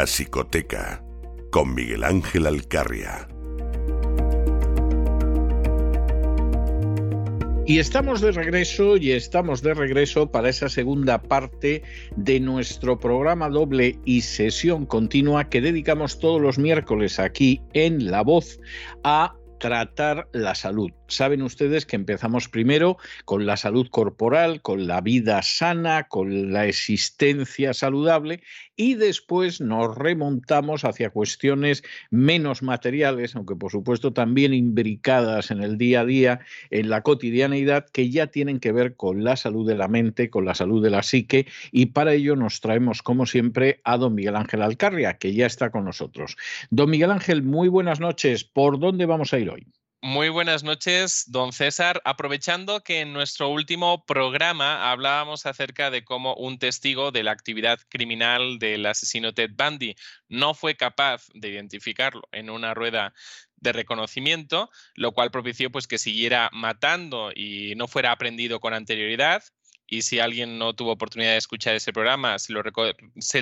La 0.00 0.06
Psicoteca 0.06 1.04
con 1.50 1.74
Miguel 1.74 2.04
Ángel 2.04 2.46
Alcarria. 2.46 3.28
Y 7.66 7.78
estamos 7.78 8.22
de 8.22 8.32
regreso 8.32 8.96
y 8.96 9.12
estamos 9.12 9.60
de 9.60 9.74
regreso 9.74 10.30
para 10.32 10.48
esa 10.48 10.70
segunda 10.70 11.20
parte 11.20 11.82
de 12.16 12.40
nuestro 12.40 12.98
programa 12.98 13.50
doble 13.50 13.98
y 14.06 14.22
sesión 14.22 14.86
continua 14.86 15.50
que 15.50 15.60
dedicamos 15.60 16.18
todos 16.18 16.40
los 16.40 16.58
miércoles 16.58 17.18
aquí 17.18 17.60
en 17.74 18.10
La 18.10 18.22
Voz 18.22 18.58
a 19.04 19.34
tratar 19.58 20.28
la 20.32 20.54
salud. 20.54 20.90
Saben 21.10 21.42
ustedes 21.42 21.86
que 21.86 21.96
empezamos 21.96 22.48
primero 22.48 22.96
con 23.24 23.44
la 23.44 23.56
salud 23.56 23.88
corporal, 23.90 24.62
con 24.62 24.86
la 24.86 25.00
vida 25.00 25.42
sana, 25.42 26.06
con 26.06 26.52
la 26.52 26.66
existencia 26.66 27.74
saludable 27.74 28.44
y 28.76 28.94
después 28.94 29.60
nos 29.60 29.98
remontamos 29.98 30.84
hacia 30.84 31.10
cuestiones 31.10 31.82
menos 32.10 32.62
materiales, 32.62 33.34
aunque 33.34 33.56
por 33.56 33.72
supuesto 33.72 34.12
también 34.12 34.54
imbricadas 34.54 35.50
en 35.50 35.64
el 35.64 35.78
día 35.78 36.02
a 36.02 36.04
día, 36.04 36.40
en 36.70 36.88
la 36.90 37.02
cotidianeidad, 37.02 37.86
que 37.90 38.08
ya 38.08 38.28
tienen 38.28 38.60
que 38.60 38.70
ver 38.70 38.94
con 38.94 39.24
la 39.24 39.34
salud 39.34 39.66
de 39.66 39.74
la 39.74 39.88
mente, 39.88 40.30
con 40.30 40.44
la 40.44 40.54
salud 40.54 40.80
de 40.80 40.90
la 40.90 41.02
psique 41.02 41.48
y 41.72 41.86
para 41.86 42.14
ello 42.14 42.36
nos 42.36 42.60
traemos 42.60 43.02
como 43.02 43.26
siempre 43.26 43.80
a 43.82 43.96
don 43.96 44.14
Miguel 44.14 44.36
Ángel 44.36 44.62
Alcarria, 44.62 45.18
que 45.18 45.34
ya 45.34 45.46
está 45.46 45.70
con 45.70 45.84
nosotros. 45.84 46.36
Don 46.70 46.88
Miguel 46.88 47.10
Ángel, 47.10 47.42
muy 47.42 47.66
buenas 47.66 47.98
noches. 47.98 48.44
¿Por 48.44 48.78
dónde 48.78 49.06
vamos 49.06 49.34
a 49.34 49.40
ir 49.40 49.50
hoy? 49.50 49.66
Muy 50.02 50.30
buenas 50.30 50.64
noches, 50.64 51.24
don 51.26 51.52
César. 51.52 52.00
Aprovechando 52.06 52.82
que 52.82 53.00
en 53.00 53.12
nuestro 53.12 53.50
último 53.50 54.06
programa 54.06 54.90
hablábamos 54.90 55.44
acerca 55.44 55.90
de 55.90 56.04
cómo 56.04 56.34
un 56.36 56.58
testigo 56.58 57.10
de 57.10 57.22
la 57.22 57.32
actividad 57.32 57.78
criminal 57.90 58.58
del 58.58 58.86
asesino 58.86 59.34
Ted 59.34 59.50
Bundy 59.54 59.94
no 60.28 60.54
fue 60.54 60.74
capaz 60.74 61.26
de 61.34 61.50
identificarlo 61.50 62.22
en 62.32 62.48
una 62.48 62.72
rueda 62.72 63.12
de 63.56 63.72
reconocimiento, 63.72 64.70
lo 64.94 65.12
cual 65.12 65.30
propició 65.30 65.70
pues 65.70 65.86
que 65.86 65.98
siguiera 65.98 66.48
matando 66.54 67.30
y 67.34 67.74
no 67.76 67.86
fuera 67.86 68.10
aprendido 68.10 68.58
con 68.58 68.72
anterioridad, 68.72 69.42
y 69.90 70.02
si 70.02 70.20
alguien 70.20 70.56
no 70.56 70.72
tuvo 70.72 70.92
oportunidad 70.92 71.32
de 71.32 71.38
escuchar 71.38 71.74
ese 71.74 71.92
programa, 71.92 72.38
se 72.38 72.52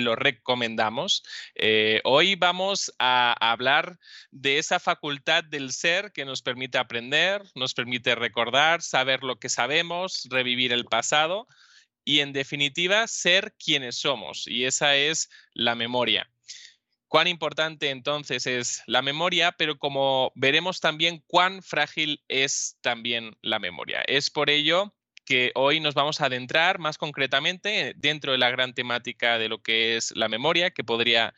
lo, 0.00 0.16
recomendamos. 0.16 1.22
Eh, 1.54 2.00
hoy 2.04 2.36
vamos 2.36 2.90
a 2.98 3.34
hablar 3.38 3.98
de 4.30 4.58
esa 4.58 4.80
facultad 4.80 5.44
del 5.44 5.72
ser 5.72 6.10
que 6.10 6.24
nos 6.24 6.40
permite 6.40 6.78
aprender, 6.78 7.42
nos 7.54 7.74
permite 7.74 8.14
recordar, 8.14 8.80
saber 8.80 9.22
lo 9.24 9.38
que 9.38 9.50
sabemos, 9.50 10.26
revivir 10.30 10.72
el 10.72 10.86
pasado 10.86 11.46
y 12.02 12.20
en 12.20 12.32
definitiva 12.32 13.06
ser 13.06 13.54
quienes 13.62 13.96
somos. 13.96 14.46
Y 14.48 14.64
esa 14.64 14.96
es 14.96 15.28
la 15.52 15.74
memoria. 15.74 16.30
Cuán 17.08 17.26
importante 17.26 17.90
entonces 17.90 18.46
es 18.46 18.82
la 18.86 19.02
memoria, 19.02 19.52
pero 19.52 19.78
como 19.78 20.32
veremos 20.34 20.80
también 20.80 21.22
cuán 21.26 21.62
frágil 21.62 22.22
es 22.28 22.78
también 22.80 23.36
la 23.42 23.58
memoria. 23.58 24.02
Es 24.06 24.30
por 24.30 24.48
ello 24.48 24.94
que 25.28 25.52
hoy 25.56 25.78
nos 25.78 25.92
vamos 25.92 26.22
a 26.22 26.26
adentrar 26.26 26.78
más 26.78 26.96
concretamente 26.96 27.92
dentro 27.98 28.32
de 28.32 28.38
la 28.38 28.50
gran 28.50 28.72
temática 28.72 29.38
de 29.38 29.50
lo 29.50 29.60
que 29.60 29.98
es 29.98 30.16
la 30.16 30.26
memoria, 30.26 30.70
que 30.70 30.84
podría 30.84 31.34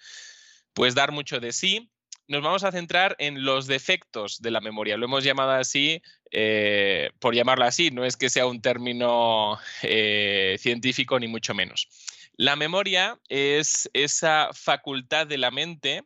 pues 0.75 0.94
dar 0.94 1.10
mucho 1.10 1.40
de 1.40 1.50
sí. 1.50 1.90
Nos 2.28 2.40
vamos 2.40 2.62
a 2.62 2.70
centrar 2.70 3.16
en 3.19 3.44
los 3.44 3.66
defectos 3.66 4.40
de 4.40 4.52
la 4.52 4.60
memoria. 4.60 4.96
Lo 4.96 5.06
hemos 5.06 5.25
llamado 5.25 5.50
así, 5.50 6.00
eh, 6.31 7.10
por 7.19 7.34
llamarlo 7.34 7.64
así, 7.64 7.90
no 7.90 8.04
es 8.04 8.16
que 8.16 8.31
sea 8.31 8.46
un 8.46 8.62
término 8.62 9.58
eh, 9.82 10.54
científico 10.60 11.19
ni 11.19 11.26
mucho 11.26 11.52
menos. 11.52 11.88
La 12.36 12.54
memoria 12.54 13.19
es 13.28 13.90
esa 13.93 14.50
facultad 14.52 15.26
de 15.26 15.38
la 15.38 15.50
mente 15.50 16.04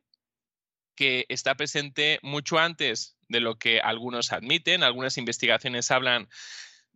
que 0.97 1.27
está 1.29 1.55
presente 1.55 2.19
mucho 2.23 2.59
antes 2.59 3.19
de 3.29 3.41
lo 3.41 3.59
que 3.59 3.81
algunos 3.81 4.33
admiten. 4.33 4.83
Algunas 4.83 5.19
investigaciones 5.19 5.91
hablan 5.91 6.31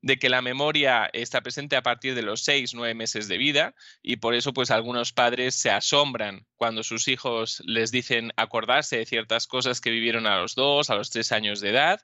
de 0.00 0.19
que 0.19 0.29
la 0.29 0.43
memoria 0.43 1.11
está 1.12 1.41
presente 1.41 1.77
a 1.77 1.83
partir 1.83 2.15
de 2.15 2.23
los 2.23 2.43
seis, 2.43 2.75
nueve 2.75 2.95
meses 2.95 3.29
de 3.29 3.39
vida 3.39 3.75
y 4.03 4.17
por 4.17 4.35
eso 4.35 4.53
pues 4.53 4.71
algunos 4.71 5.12
padres 5.12 5.55
se 5.55 5.71
asombran 5.71 6.47
cuando 6.56 6.83
sus 6.83 7.09
hijos 7.09 7.62
les 7.67 7.91
dicen 7.91 8.33
acordarse 8.37 8.99
de 8.99 9.06
ciertas 9.06 9.47
cosas 9.47 9.81
que 9.81 9.91
vivieron 9.91 10.27
a 10.27 10.39
los 10.39 10.55
dos, 10.55 10.91
a 10.91 10.95
los 10.95 11.11
tres 11.11 11.33
años 11.33 11.61
de 11.61 11.71
edad. 11.71 12.00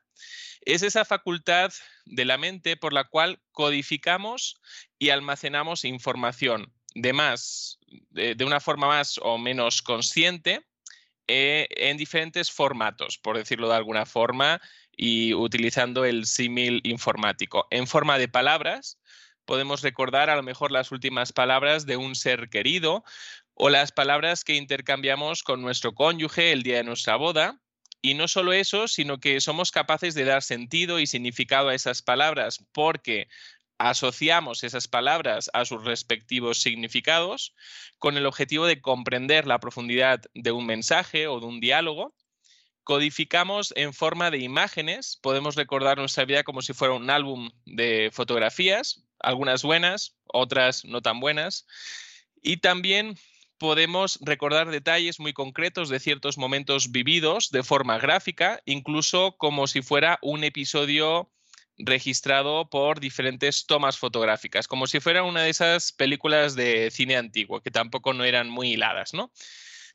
Es 0.62 0.82
esa 0.82 1.05
facultad 1.05 1.73
de 2.06 2.25
la 2.25 2.38
mente 2.38 2.76
por 2.76 2.93
la 2.93 3.05
cual 3.05 3.41
codificamos 3.52 4.61
y 4.99 5.11
almacenamos 5.11 5.85
información 5.85 6.73
de 6.94 7.12
más, 7.12 7.79
de, 8.11 8.37
una 8.44 8.61
forma 8.61 8.87
más 8.87 9.19
o 9.23 9.37
menos 9.37 9.82
consciente 9.82 10.64
eh, 11.26 11.67
en 11.70 11.97
diferentes 11.97 12.50
formatos, 12.50 13.19
por 13.19 13.37
decirlo 13.37 13.69
de 13.69 13.76
alguna 13.76 14.06
forma, 14.06 14.61
y 14.96 15.35
utilizando 15.35 16.05
el 16.05 16.26
símil 16.26 16.81
informático. 16.85 17.67
En 17.70 17.87
forma 17.87 18.19
de 18.19 18.29
palabras, 18.29 18.99
podemos 19.44 19.82
recordar 19.82 20.31
a 20.31 20.37
lo 20.37 20.43
mejor 20.43 20.70
las 20.70 20.93
últimas 20.93 21.32
palabras 21.32 21.87
de 21.87 21.96
un 21.96 22.14
ser 22.14 22.49
querido 22.49 23.05
o 23.55 23.69
las 23.69 23.93
palabras 23.93 24.44
que 24.44 24.55
intercambiamos 24.55 25.43
con 25.43 25.62
nuestro 25.62 25.94
cónyuge 25.94 26.52
el 26.52 26.62
día 26.62 26.79
de 26.79 26.85
nuestra 26.85 27.17
boda. 27.17 27.61
Y 28.02 28.14
no 28.14 28.29
solo 28.29 28.52
eso, 28.52 28.87
sino 28.87 29.19
que 29.19 29.41
somos 29.41 29.70
capaces 29.70 30.14
de 30.14 30.25
dar 30.25 30.43
sentido 30.43 31.00
y 31.00 31.06
significado 31.06 31.69
a 31.69 31.75
esas 31.75 32.02
palabras 32.02 32.62
porque 32.73 33.29
asociamos 33.79 34.62
esas 34.62 34.88
palabras 34.88 35.50
a 35.52 35.64
sus 35.64 35.85
respectivos 35.85 36.61
significados 36.61 37.55
con 37.99 38.17
el 38.17 38.26
objetivo 38.26 38.67
de 38.67 38.81
comprender 38.81 39.47
la 39.47 39.58
profundidad 39.58 40.20
de 40.35 40.52
un 40.52 40.67
mensaje 40.67 41.26
o 41.26 41.40
de 41.40 41.47
un 41.47 41.61
diálogo 41.61 42.14
codificamos 42.84 43.72
en 43.76 43.92
forma 43.92 44.31
de 44.31 44.38
imágenes. 44.38 45.19
Podemos 45.20 45.56
recordar 45.56 45.98
nuestra 45.98 46.25
vida 46.25 46.44
como 46.44 46.62
si 46.62 46.72
fuera 46.72 46.94
un 46.94 47.10
álbum 47.10 47.50
de 47.66 48.10
fotografías, 48.12 49.02
algunas 49.19 49.62
buenas, 49.62 50.16
otras 50.26 50.84
no 50.84 51.02
tan 51.02 51.19
buenas. 51.20 51.66
Y 52.42 52.58
también 52.58 53.16
podemos 53.58 54.19
recordar 54.20 54.70
detalles 54.70 55.19
muy 55.19 55.32
concretos 55.32 55.88
de 55.88 56.00
ciertos 56.00 56.36
momentos 56.36 56.92
vividos 56.92 57.50
de 57.50 57.62
forma 57.62 57.98
gráfica, 57.98 58.60
incluso 58.66 59.37
como 59.38 59.66
si 59.66 59.80
fuera 59.80 60.19
un 60.22 60.44
episodio 60.44 61.30
registrado 61.78 62.69
por 62.69 63.00
diferentes 63.00 63.66
tomas 63.66 63.98
fotográficas, 63.98 64.69
como 64.69 64.87
si 64.87 65.00
fuera 65.00 65.25
una 65.25 65.42
de 65.42 65.50
esas 65.50 65.92
películas 65.92 66.54
de 66.54 66.90
cine 66.90 67.16
antiguo, 67.16 67.60
que 67.60 67.70
tampoco 67.70 68.12
no 68.12 68.25
eran 68.25 68.48
muy 68.48 68.72
hiladas, 68.72 69.14
¿no? 69.14 69.32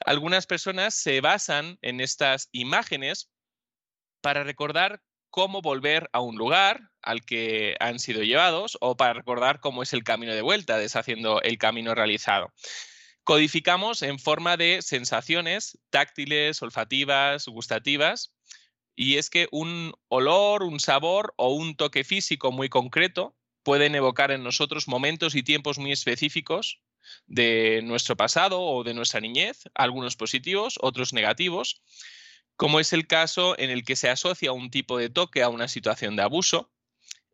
Algunas 0.06 0.48
personas 0.48 0.96
se 0.96 1.22
basan 1.22 1.78
en 1.82 2.00
estas 2.00 2.50
imágenes 2.52 3.30
para 4.22 4.44
recordar 4.44 5.02
cómo 5.30 5.62
volver 5.62 6.10
a 6.14 6.22
un 6.22 6.38
lugar 6.38 6.90
al 7.02 7.24
que 7.26 7.76
han 7.80 8.00
sido 8.00 8.24
llevados 8.24 8.78
o 8.82 8.98
para 8.98 9.14
recordar 9.14 9.60
cómo 9.60 9.84
es 9.84 9.94
el 9.94 10.04
camino 10.04 10.34
de 10.34 10.42
vuelta, 10.42 10.78
deshaciendo 10.78 11.42
el 11.42 11.58
camino 11.58 11.96
realizado. 11.96 12.52
Codificamos 13.24 14.02
en 14.02 14.20
forma 14.20 14.58
de 14.58 14.82
sensaciones 14.82 15.78
táctiles, 15.90 16.62
olfativas, 16.62 17.46
gustativas, 17.48 18.34
y 18.96 19.18
es 19.18 19.30
que 19.30 19.48
un 19.52 19.94
olor, 20.08 20.64
un 20.64 20.80
sabor 20.80 21.34
o 21.38 21.54
un 21.54 21.76
toque 21.76 22.04
físico 22.04 22.52
muy 22.52 22.70
concreto 22.70 23.36
pueden 23.64 23.96
evocar 23.96 24.32
en 24.32 24.44
nosotros 24.44 24.88
momentos 24.88 25.36
y 25.36 25.44
tiempos 25.44 25.78
muy 25.78 25.92
específicos 25.92 26.82
de 27.28 27.82
nuestro 27.84 28.16
pasado 28.16 28.62
o 28.62 28.84
de 28.84 28.94
nuestra 28.94 29.20
niñez, 29.20 29.64
algunos 29.76 30.16
positivos, 30.16 30.78
otros 30.82 31.14
negativos, 31.14 31.82
como 32.56 32.80
es 32.80 32.92
el 32.92 33.08
caso 33.08 33.58
en 33.58 33.70
el 33.70 33.84
que 33.84 33.96
se 33.96 34.10
asocia 34.10 34.52
un 34.52 34.70
tipo 34.70 34.98
de 34.98 35.10
toque 35.10 35.44
a 35.44 35.50
una 35.50 35.68
situación 35.68 36.16
de 36.16 36.24
abuso, 36.24 36.72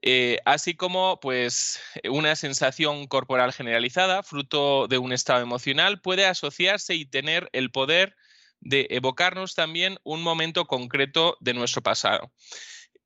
eh, 0.01 0.39
así 0.45 0.75
como 0.75 1.19
pues 1.19 1.80
una 2.07 2.36
sensación 2.36 3.07
corporal 3.07 3.51
generalizada, 3.51 4.22
fruto 4.22 4.88
de 4.88 5.00
un 5.00 5.12
estado 5.12 5.42
emocional, 5.42 6.00
puede 6.00 6.27
asociarse 6.27 6.94
y 6.94 7.06
tener 7.06 7.50
el 7.54 7.72
poder 7.72 8.16
de 8.60 8.88
evocarnos 8.92 9.56
también 9.56 9.98
un 10.04 10.22
momento 10.22 10.66
concreto 10.66 11.38
de 11.39 11.56
nuestro 11.56 11.81
pasado. 11.81 12.31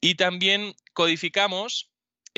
Y 0.01 0.15
también 0.15 0.75
codificamos 0.93 1.89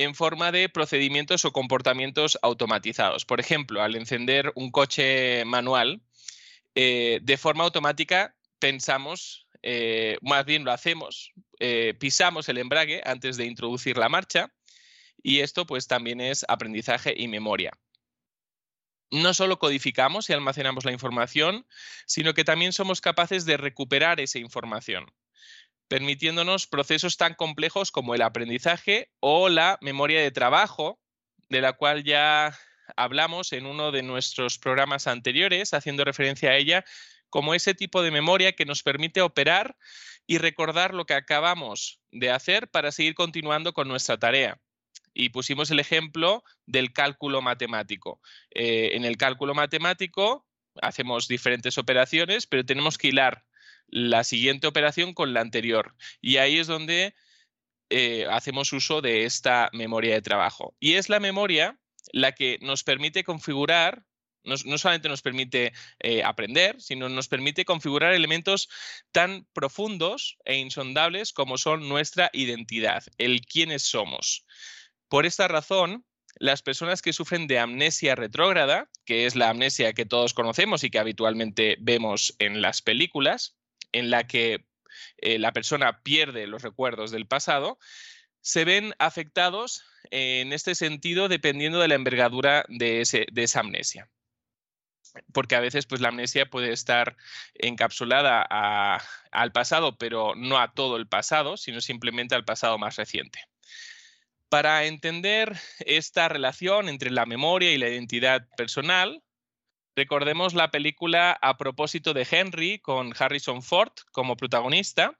en 0.02 0.14
forma 0.14 0.52
de 0.52 0.68
procedimientos 0.68 1.44
o 1.44 1.52
comportamientos 1.52 2.38
automatizados. 2.42 3.24
Por 3.24 3.40
ejemplo, 3.40 3.82
al 3.82 3.96
encender 3.96 4.52
un 4.54 4.70
coche 4.70 5.44
manual, 5.44 6.02
eh, 6.74 7.20
de 7.22 7.36
forma 7.36 7.64
automática 7.64 8.34
pensamos, 8.58 9.46
eh, 9.62 10.18
más 10.22 10.44
bien 10.44 10.64
lo 10.64 10.72
hacemos, 10.72 11.32
eh, 11.58 11.94
pisamos 11.98 12.48
el 12.48 12.58
embrague 12.58 13.02
antes 13.04 13.36
de 13.36 13.46
introducir 13.46 13.96
la 13.96 14.08
marcha 14.08 14.52
y 15.22 15.40
esto 15.40 15.66
pues 15.66 15.86
también 15.86 16.20
es 16.20 16.44
aprendizaje 16.48 17.14
y 17.16 17.28
memoria. 17.28 17.72
No 19.10 19.34
solo 19.34 19.58
codificamos 19.58 20.30
y 20.30 20.32
almacenamos 20.32 20.84
la 20.84 20.92
información, 20.92 21.66
sino 22.06 22.32
que 22.32 22.44
también 22.44 22.72
somos 22.72 23.00
capaces 23.02 23.44
de 23.44 23.58
recuperar 23.58 24.20
esa 24.20 24.38
información 24.38 25.06
permitiéndonos 25.92 26.66
procesos 26.66 27.18
tan 27.18 27.34
complejos 27.34 27.90
como 27.90 28.14
el 28.14 28.22
aprendizaje 28.22 29.10
o 29.20 29.50
la 29.50 29.76
memoria 29.82 30.22
de 30.22 30.30
trabajo, 30.30 30.98
de 31.50 31.60
la 31.60 31.74
cual 31.74 32.02
ya 32.02 32.58
hablamos 32.96 33.52
en 33.52 33.66
uno 33.66 33.92
de 33.92 34.02
nuestros 34.02 34.58
programas 34.58 35.06
anteriores, 35.06 35.74
haciendo 35.74 36.06
referencia 36.06 36.48
a 36.48 36.56
ella 36.56 36.82
como 37.28 37.52
ese 37.52 37.74
tipo 37.74 38.00
de 38.00 38.10
memoria 38.10 38.52
que 38.52 38.64
nos 38.64 38.82
permite 38.82 39.20
operar 39.20 39.76
y 40.26 40.38
recordar 40.38 40.94
lo 40.94 41.04
que 41.04 41.12
acabamos 41.12 42.00
de 42.10 42.30
hacer 42.30 42.68
para 42.68 42.90
seguir 42.90 43.14
continuando 43.14 43.74
con 43.74 43.86
nuestra 43.86 44.16
tarea. 44.16 44.58
Y 45.12 45.28
pusimos 45.28 45.70
el 45.70 45.78
ejemplo 45.78 46.42
del 46.64 46.94
cálculo 46.94 47.42
matemático. 47.42 48.18
Eh, 48.54 48.92
en 48.94 49.04
el 49.04 49.18
cálculo 49.18 49.52
matemático 49.52 50.46
hacemos 50.80 51.28
diferentes 51.28 51.76
operaciones, 51.76 52.46
pero 52.46 52.64
tenemos 52.64 52.96
que 52.96 53.08
hilar 53.08 53.44
la 53.92 54.24
siguiente 54.24 54.66
operación 54.66 55.12
con 55.14 55.34
la 55.34 55.40
anterior. 55.40 55.94
Y 56.20 56.38
ahí 56.38 56.58
es 56.58 56.66
donde 56.66 57.14
eh, 57.90 58.26
hacemos 58.30 58.72
uso 58.72 59.02
de 59.02 59.26
esta 59.26 59.68
memoria 59.72 60.14
de 60.14 60.22
trabajo. 60.22 60.74
Y 60.80 60.94
es 60.94 61.08
la 61.08 61.20
memoria 61.20 61.78
la 62.12 62.32
que 62.32 62.58
nos 62.62 62.82
permite 62.82 63.22
configurar, 63.22 64.04
no, 64.44 64.56
solamente 64.56 65.08
nos 65.10 65.22
permite 65.22 65.72
eh, 66.00 66.24
aprender, 66.24 66.80
sino 66.80 67.08
nos 67.08 67.28
permite 67.28 67.64
configurar 67.64 68.14
elementos 68.14 68.68
tan 69.12 69.46
profundos 69.52 70.38
e 70.44 70.56
insondables 70.56 71.32
como 71.32 71.58
son 71.58 71.88
nuestra 71.88 72.30
identidad, 72.32 73.04
el 73.18 73.42
quiénes 73.42 73.82
somos. 73.82 74.46
Por 75.08 75.26
esta 75.26 75.46
razón, 75.46 76.06
las 76.36 76.62
personas 76.62 77.02
que 77.02 77.12
sufren 77.12 77.46
de 77.46 77.58
amnesia 77.58 78.14
retrógrada, 78.14 78.88
que 79.04 79.26
es 79.26 79.36
la 79.36 79.50
amnesia 79.50 79.92
que 79.92 80.06
todos 80.06 80.32
conocemos 80.32 80.82
y 80.82 80.90
que 80.90 80.98
habitualmente 80.98 81.76
vemos 81.78 82.34
en 82.38 82.62
las 82.62 82.80
películas, 82.80 83.54
en 83.92 84.10
la 84.10 84.26
que 84.26 84.64
eh, 85.18 85.38
la 85.38 85.52
persona 85.52 86.02
pierde 86.02 86.46
los 86.46 86.62
recuerdos 86.62 87.10
del 87.10 87.26
pasado, 87.26 87.78
se 88.40 88.64
ven 88.64 88.94
afectados 88.98 89.84
en 90.10 90.52
este 90.52 90.74
sentido 90.74 91.28
dependiendo 91.28 91.80
de 91.80 91.88
la 91.88 91.94
envergadura 91.94 92.64
de, 92.68 93.00
esa 93.00 93.60
amnesia. 93.60 94.10
Porque 95.32 95.56
a 95.56 95.60
veces 95.60 95.86
pues, 95.86 96.00
la 96.00 96.08
amnesia 96.08 96.46
puede 96.46 96.72
estar 96.72 97.16
encapsulada 97.54 98.42
al 99.30 99.52
pasado, 99.52 99.96
pero 99.96 100.34
no 100.34 100.58
a 100.58 100.72
todo 100.72 100.96
el 100.96 101.06
pasado, 101.06 101.56
sino 101.56 101.80
simplemente 101.80 102.34
al 102.34 102.44
pasado 102.44 102.78
más 102.78 102.96
reciente. 102.96 103.40
Para 104.48 104.84
entender 104.84 105.56
esta 105.80 106.28
relación 106.28 106.88
entre 106.88 107.10
la 107.10 107.26
memoria 107.26 107.72
y 107.72 107.78
la 107.78 107.88
identidad 107.88 108.46
personal, 108.56 109.22
Recordemos 109.94 110.54
la 110.54 110.70
película 110.70 111.32
A 111.40 111.56
propósito 111.56 112.14
de 112.14 112.26
Henry 112.30 112.78
con 112.78 113.12
Harrison 113.18 113.62
Ford 113.62 113.92
como 114.10 114.36
protagonista. 114.36 115.16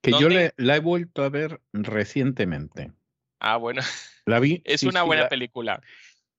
Que 0.00 0.12
yo 0.12 0.28
la 0.56 0.76
he 0.76 0.80
vuelto 0.80 1.24
a 1.24 1.28
ver 1.28 1.60
recientemente. 1.72 2.92
Ah, 3.40 3.56
bueno. 3.56 3.82
La 4.26 4.38
vi. 4.38 4.62
es 4.64 4.84
una 4.84 5.02
buena 5.02 5.28
película. 5.28 5.80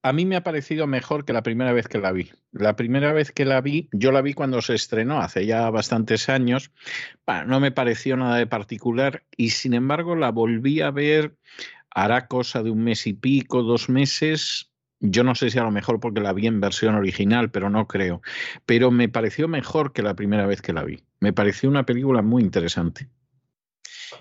A 0.03 0.13
mí 0.13 0.25
me 0.25 0.37
ha 0.37 0.43
parecido 0.43 0.87
mejor 0.87 1.25
que 1.25 1.33
la 1.33 1.43
primera 1.43 1.73
vez 1.73 1.89
que 1.89 1.97
la 1.97 2.13
vi. 2.13 2.31
La 2.51 2.77
primera 2.77 3.11
vez 3.11 3.31
que 3.31 3.43
la 3.43 3.59
vi, 3.59 3.89
yo 3.91 4.13
la 4.13 4.21
vi 4.21 4.33
cuando 4.33 4.61
se 4.61 4.73
estrenó, 4.73 5.21
hace 5.21 5.45
ya 5.45 5.69
bastantes 5.69 6.29
años. 6.29 6.71
no 7.45 7.59
me 7.59 7.71
pareció 7.71 8.15
nada 8.15 8.37
de 8.37 8.47
particular 8.47 9.23
y 9.35 9.49
sin 9.49 9.73
embargo 9.73 10.15
la 10.15 10.31
volví 10.31 10.79
a 10.79 10.91
ver 10.91 11.35
hará 11.93 12.27
cosa 12.27 12.63
de 12.63 12.71
un 12.71 12.83
mes 12.83 13.07
y 13.07 13.13
pico, 13.13 13.63
dos 13.63 13.89
meses. 13.89 14.72
Yo 15.05 15.25
no 15.25 15.35
sé 15.35 15.49
si 15.49 15.59
a 15.59 15.63
lo 15.63 15.71
mejor 15.71 15.99
porque 15.99 16.21
la 16.21 16.31
vi 16.31 16.47
en 16.47 16.61
versión 16.61 16.95
original, 16.95 17.51
pero 17.51 17.69
no 17.69 17.87
creo. 17.87 18.21
Pero 18.65 18.89
me 18.89 19.09
pareció 19.09 19.49
mejor 19.49 19.91
que 19.91 20.01
la 20.01 20.13
primera 20.13 20.45
vez 20.45 20.61
que 20.61 20.71
la 20.71 20.85
vi. 20.85 21.03
Me 21.19 21.33
pareció 21.33 21.69
una 21.69 21.85
película 21.85 22.21
muy 22.21 22.41
interesante. 22.41 23.09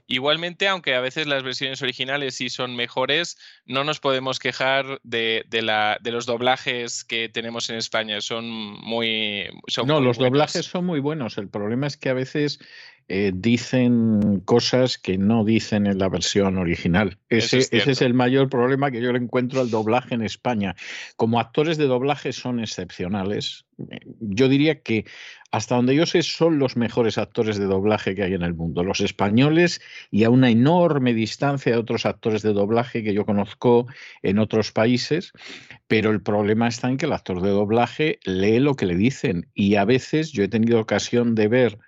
Igualmente, 0.08 0.66
aunque 0.66 0.96
a 0.96 1.00
veces 1.00 1.28
las 1.28 1.44
versiones 1.44 1.82
originales 1.82 2.34
sí 2.34 2.50
son 2.50 2.74
mejores, 2.74 3.38
no 3.64 3.84
nos 3.84 4.00
podemos 4.00 4.40
quejar 4.40 5.00
de, 5.04 5.44
la, 5.52 5.98
de 6.00 6.10
los 6.10 6.26
doblajes 6.26 7.04
que 7.04 7.28
tenemos 7.28 7.70
en 7.70 7.76
España. 7.76 8.20
Son 8.20 8.44
muy. 8.48 9.46
no, 9.86 10.00
los 10.00 10.18
doblajes 10.18 10.66
son 10.66 10.86
muy 10.86 10.98
buenos. 10.98 11.38
El 11.38 11.48
problema 11.48 11.86
es 11.86 11.96
que 11.96 12.08
a 12.08 12.14
veces 12.14 12.58
eh, 13.08 13.32
dicen 13.34 14.40
cosas 14.44 14.98
que 14.98 15.18
no 15.18 15.44
dicen 15.44 15.86
en 15.86 15.98
la 15.98 16.08
versión 16.08 16.58
original. 16.58 17.18
Ese 17.28 17.58
es, 17.58 17.72
ese 17.72 17.92
es, 17.92 18.02
el 18.02 18.14
mayor 18.14 18.48
problema 18.48 18.90
que 18.90 19.00
yo 19.00 19.12
le 19.12 19.18
encuentro 19.18 19.60
al 19.60 19.70
doblaje 19.70 20.14
en 20.14 20.22
España. 20.22 20.76
Como 21.16 21.40
actores 21.40 21.76
de 21.78 21.86
doblaje 21.86 22.32
son 22.32 22.60
excepcionales. 22.60 23.66
Yo 24.20 24.48
diría 24.48 24.80
que 24.80 25.04
hasta 25.52 25.76
donde 25.76 25.94
yo 25.94 26.06
sé, 26.06 26.22
son 26.22 26.58
los 26.58 26.78
mejores 26.78 27.18
actores 27.18 27.58
de 27.58 27.66
doblaje 27.66 28.14
que 28.14 28.22
hay 28.22 28.32
en 28.32 28.42
el 28.42 28.54
mundo, 28.54 28.82
los 28.82 29.00
españoles 29.02 29.82
y 30.10 30.24
a 30.24 30.30
una 30.30 30.48
enorme 30.48 31.12
distancia 31.12 31.72
de 31.72 31.78
otros 31.78 32.06
actores 32.06 32.40
de 32.40 32.54
doblaje 32.54 33.04
que 33.04 33.12
yo 33.12 33.26
conozco 33.26 33.86
en 34.22 34.38
otros 34.38 34.72
países, 34.72 35.32
pero 35.88 36.10
el 36.10 36.22
problema 36.22 36.68
está 36.68 36.88
en 36.88 36.96
que 36.96 37.04
el 37.04 37.12
actor 37.12 37.42
de 37.42 37.50
doblaje 37.50 38.18
lee 38.24 38.60
lo 38.60 38.76
que 38.76 38.86
le 38.86 38.96
dicen 38.96 39.46
y 39.52 39.74
a 39.74 39.84
veces 39.84 40.32
yo 40.32 40.42
he 40.42 40.48
tenido 40.48 40.80
ocasión 40.80 41.34
de 41.34 41.48
ver 41.48 41.78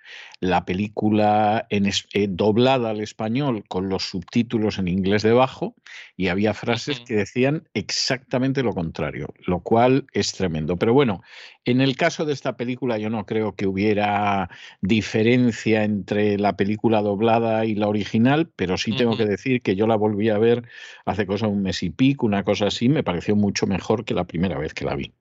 la 0.49 0.65
película 0.65 1.67
en, 1.69 1.85
eh, 1.85 2.27
doblada 2.29 2.91
al 2.91 3.01
español 3.01 3.63
con 3.67 3.89
los 3.89 4.09
subtítulos 4.09 4.77
en 4.79 4.87
inglés 4.87 5.23
debajo 5.23 5.75
y 6.15 6.27
había 6.27 6.53
frases 6.53 6.99
que 7.01 7.15
decían 7.15 7.67
exactamente 7.73 8.63
lo 8.63 8.73
contrario, 8.73 9.33
lo 9.45 9.59
cual 9.59 10.07
es 10.13 10.33
tremendo. 10.33 10.77
Pero 10.77 10.93
bueno, 10.93 11.21
en 11.65 11.81
el 11.81 11.95
caso 11.95 12.25
de 12.25 12.33
esta 12.33 12.55
película 12.57 12.97
yo 12.97 13.09
no 13.09 13.25
creo 13.25 13.55
que 13.55 13.67
hubiera 13.67 14.49
diferencia 14.81 15.83
entre 15.83 16.37
la 16.37 16.55
película 16.55 17.01
doblada 17.01 17.65
y 17.65 17.75
la 17.75 17.87
original, 17.87 18.49
pero 18.55 18.77
sí 18.77 18.95
tengo 18.95 19.17
que 19.17 19.25
decir 19.25 19.61
que 19.61 19.75
yo 19.75 19.87
la 19.87 19.95
volví 19.95 20.29
a 20.29 20.37
ver 20.37 20.67
hace 21.05 21.25
cosa 21.25 21.47
un 21.47 21.61
mes 21.61 21.83
y 21.83 21.89
pico, 21.89 22.25
una 22.25 22.43
cosa 22.43 22.67
así, 22.67 22.89
me 22.89 23.03
pareció 23.03 23.35
mucho 23.35 23.67
mejor 23.67 24.05
que 24.05 24.13
la 24.13 24.25
primera 24.25 24.57
vez 24.57 24.73
que 24.73 24.85
la 24.85 24.95
vi. 24.95 25.13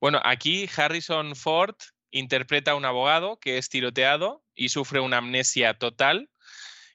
Bueno, 0.00 0.20
aquí 0.24 0.68
Harrison 0.74 1.36
Ford 1.36 1.74
interpreta 2.10 2.72
a 2.72 2.74
un 2.74 2.84
abogado 2.84 3.38
que 3.38 3.58
es 3.58 3.68
tiroteado 3.68 4.44
y 4.54 4.70
sufre 4.70 5.00
una 5.00 5.18
amnesia 5.18 5.74
total 5.74 6.30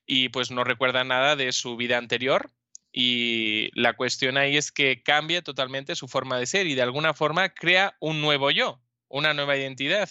y 0.06 0.30
pues 0.30 0.52
no 0.52 0.64
recuerda 0.64 1.04
nada 1.04 1.36
de 1.36 1.52
su 1.52 1.76
vida 1.78 1.98
anterior. 1.98 2.52
Y 2.92 3.70
la 3.74 3.94
cuestión 3.94 4.38
ahí 4.38 4.56
es 4.56 4.72
que 4.72 5.04
cambia 5.04 5.42
totalmente 5.42 5.96
su 5.96 6.08
forma 6.08 6.40
de 6.40 6.46
ser 6.46 6.68
y 6.68 6.76
de 6.76 6.82
alguna 6.82 7.14
forma 7.14 7.50
crea 7.50 7.98
un 8.00 8.22
nuevo 8.22 8.52
yo, 8.52 8.80
una 9.10 9.34
nueva 9.34 9.58
identidad. 9.58 10.10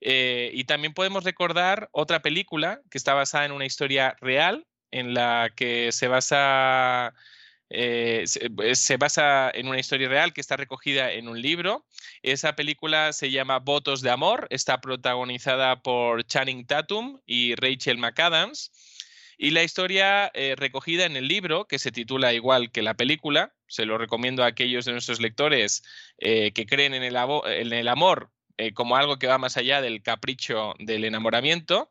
Eh, 0.00 0.50
y 0.52 0.64
también 0.64 0.92
podemos 0.92 1.24
recordar 1.24 1.88
otra 1.92 2.20
película 2.20 2.82
que 2.90 2.98
está 2.98 3.14
basada 3.14 3.46
en 3.46 3.52
una 3.52 3.64
historia 3.64 4.16
real, 4.20 4.66
en 4.90 5.14
la 5.14 5.50
que 5.56 5.90
se 5.92 6.08
basa, 6.08 7.14
eh, 7.72 8.24
eh, 8.24 8.74
se, 8.74 8.96
basa 8.96 9.50
en 9.54 9.68
una 9.68 9.80
historia 9.80 10.08
real 10.08 10.32
que 10.32 10.40
está 10.40 10.56
recogida 10.56 11.12
en 11.12 11.28
un 11.28 11.40
libro. 11.40 11.86
Esa 12.22 12.54
película 12.54 13.12
se 13.12 13.30
llama 13.30 13.58
Votos 13.58 14.02
de 14.02 14.10
Amor, 14.10 14.46
está 14.50 14.80
protagonizada 14.80 15.82
por 15.82 16.24
Channing 16.24 16.66
Tatum 16.66 17.20
y 17.26 17.54
Rachel 17.54 17.98
McAdams. 17.98 18.70
Y 19.38 19.50
la 19.50 19.64
historia 19.64 20.30
recogida 20.56 21.04
en 21.04 21.16
el 21.16 21.26
libro, 21.26 21.66
que 21.66 21.80
se 21.80 21.90
titula 21.90 22.32
igual 22.32 22.70
que 22.70 22.80
la 22.80 22.94
película, 22.94 23.52
se 23.66 23.86
lo 23.86 23.98
recomiendo 23.98 24.44
a 24.44 24.46
aquellos 24.46 24.84
de 24.84 24.92
nuestros 24.92 25.20
lectores 25.20 25.82
que 26.18 26.66
creen 26.68 26.94
en 26.94 27.02
el, 27.02 27.16
amor 27.88 28.30
eh, 28.58 28.74
como 28.74 28.96
algo 28.96 29.18
que 29.18 29.26
va 29.26 29.38
más 29.38 29.56
allá 29.56 29.80
del 29.80 30.02
capricho 30.02 30.74
del 30.78 31.04
enamoramiento. 31.04 31.90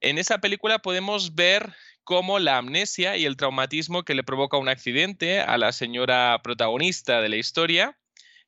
En 0.00 0.18
esa 0.18 0.38
película 0.38 0.80
podemos 0.80 1.34
ver 1.34 1.74
cómo 2.10 2.40
la 2.40 2.58
amnesia 2.58 3.16
y 3.16 3.24
el 3.24 3.36
traumatismo 3.36 4.02
que 4.02 4.14
le 4.14 4.24
provoca 4.24 4.56
un 4.56 4.68
accidente 4.68 5.38
a 5.38 5.56
la 5.58 5.70
señora 5.70 6.40
protagonista 6.42 7.20
de 7.20 7.28
la 7.28 7.36
historia 7.36 7.96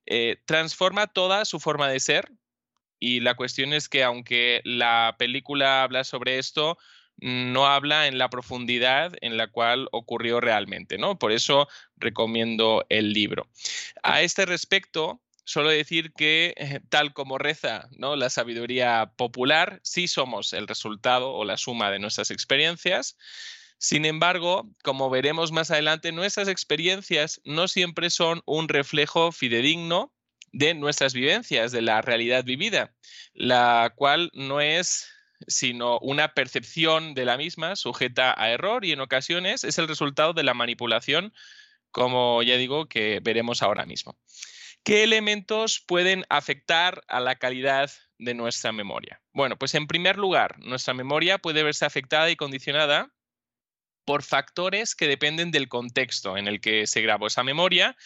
eh, 0.04 0.38
transforma 0.46 1.06
toda 1.06 1.44
su 1.44 1.60
forma 1.60 1.88
de 1.88 2.00
ser. 2.00 2.32
Y 2.98 3.20
la 3.20 3.36
cuestión 3.36 3.72
es 3.72 3.88
que 3.88 4.02
aunque 4.02 4.62
la 4.64 5.14
película 5.16 5.84
habla 5.84 6.02
sobre 6.02 6.40
esto, 6.40 6.76
no 7.18 7.68
habla 7.68 8.08
en 8.08 8.18
la 8.18 8.30
profundidad 8.30 9.12
en 9.20 9.36
la 9.36 9.46
cual 9.46 9.88
ocurrió 9.92 10.40
realmente, 10.40 10.98
¿no? 10.98 11.16
Por 11.20 11.30
eso 11.30 11.68
recomiendo 11.94 12.84
el 12.88 13.12
libro. 13.12 13.46
A 14.02 14.22
este 14.22 14.44
respecto, 14.44 15.20
solo 15.44 15.70
decir 15.70 16.12
que, 16.12 16.54
eh, 16.56 16.80
tal 16.88 17.12
como 17.12 17.38
reza 17.38 17.88
¿no? 17.92 18.16
la 18.16 18.30
sabiduría 18.30 19.12
popular, 19.16 19.80
sí 19.82 20.08
somos 20.08 20.52
el 20.52 20.68
resultado 20.68 21.32
o 21.32 21.44
la 21.44 21.56
suma 21.56 21.90
de 21.90 21.98
nuestras 21.98 22.30
experiencias. 22.30 23.16
Sin 23.78 24.04
embargo, 24.04 24.70
como 24.84 25.10
veremos 25.10 25.50
más 25.50 25.70
adelante, 25.70 26.12
nuestras 26.12 26.48
experiencias 26.48 27.40
no 27.44 27.66
siempre 27.66 28.10
son 28.10 28.42
un 28.46 28.68
reflejo 28.68 29.32
fidedigno 29.32 30.12
de 30.52 30.74
nuestras 30.74 31.14
vivencias, 31.14 31.72
de 31.72 31.82
la 31.82 32.02
realidad 32.02 32.44
vivida, 32.44 32.94
la 33.34 33.92
cual 33.96 34.30
no 34.34 34.60
es 34.60 35.08
sino 35.48 35.98
una 35.98 36.34
percepción 36.34 37.14
de 37.14 37.24
la 37.24 37.36
misma 37.36 37.74
sujeta 37.74 38.34
a 38.40 38.50
error 38.50 38.84
y 38.84 38.92
en 38.92 39.00
ocasiones 39.00 39.64
es 39.64 39.78
el 39.78 39.88
resultado 39.88 40.32
de 40.32 40.44
la 40.44 40.54
manipulación, 40.54 41.32
como 41.90 42.42
ya 42.42 42.56
digo, 42.56 42.86
que 42.86 43.20
veremos 43.20 43.62
ahora 43.62 43.84
mismo. 43.84 44.16
¿Qué 44.84 45.04
elementos 45.04 45.80
pueden 45.86 46.24
afectar 46.28 47.04
a 47.06 47.20
la 47.20 47.36
calidad 47.36 47.90
de 48.18 48.34
nuestra 48.34 48.72
memoria? 48.72 49.22
Bueno, 49.32 49.56
pues 49.56 49.74
en 49.74 49.86
primer 49.86 50.18
lugar, 50.18 50.58
nuestra 50.58 50.92
memoria 50.92 51.38
puede 51.38 51.62
verse 51.62 51.84
afectada 51.84 52.30
y 52.30 52.36
condicionada 52.36 53.12
por 54.04 54.24
factores 54.24 54.96
que 54.96 55.06
dependen 55.06 55.52
del 55.52 55.68
contexto 55.68 56.36
en 56.36 56.48
el 56.48 56.60
que 56.60 56.88
se 56.88 57.00
grabó 57.00 57.28
esa 57.28 57.44
memoria 57.44 57.96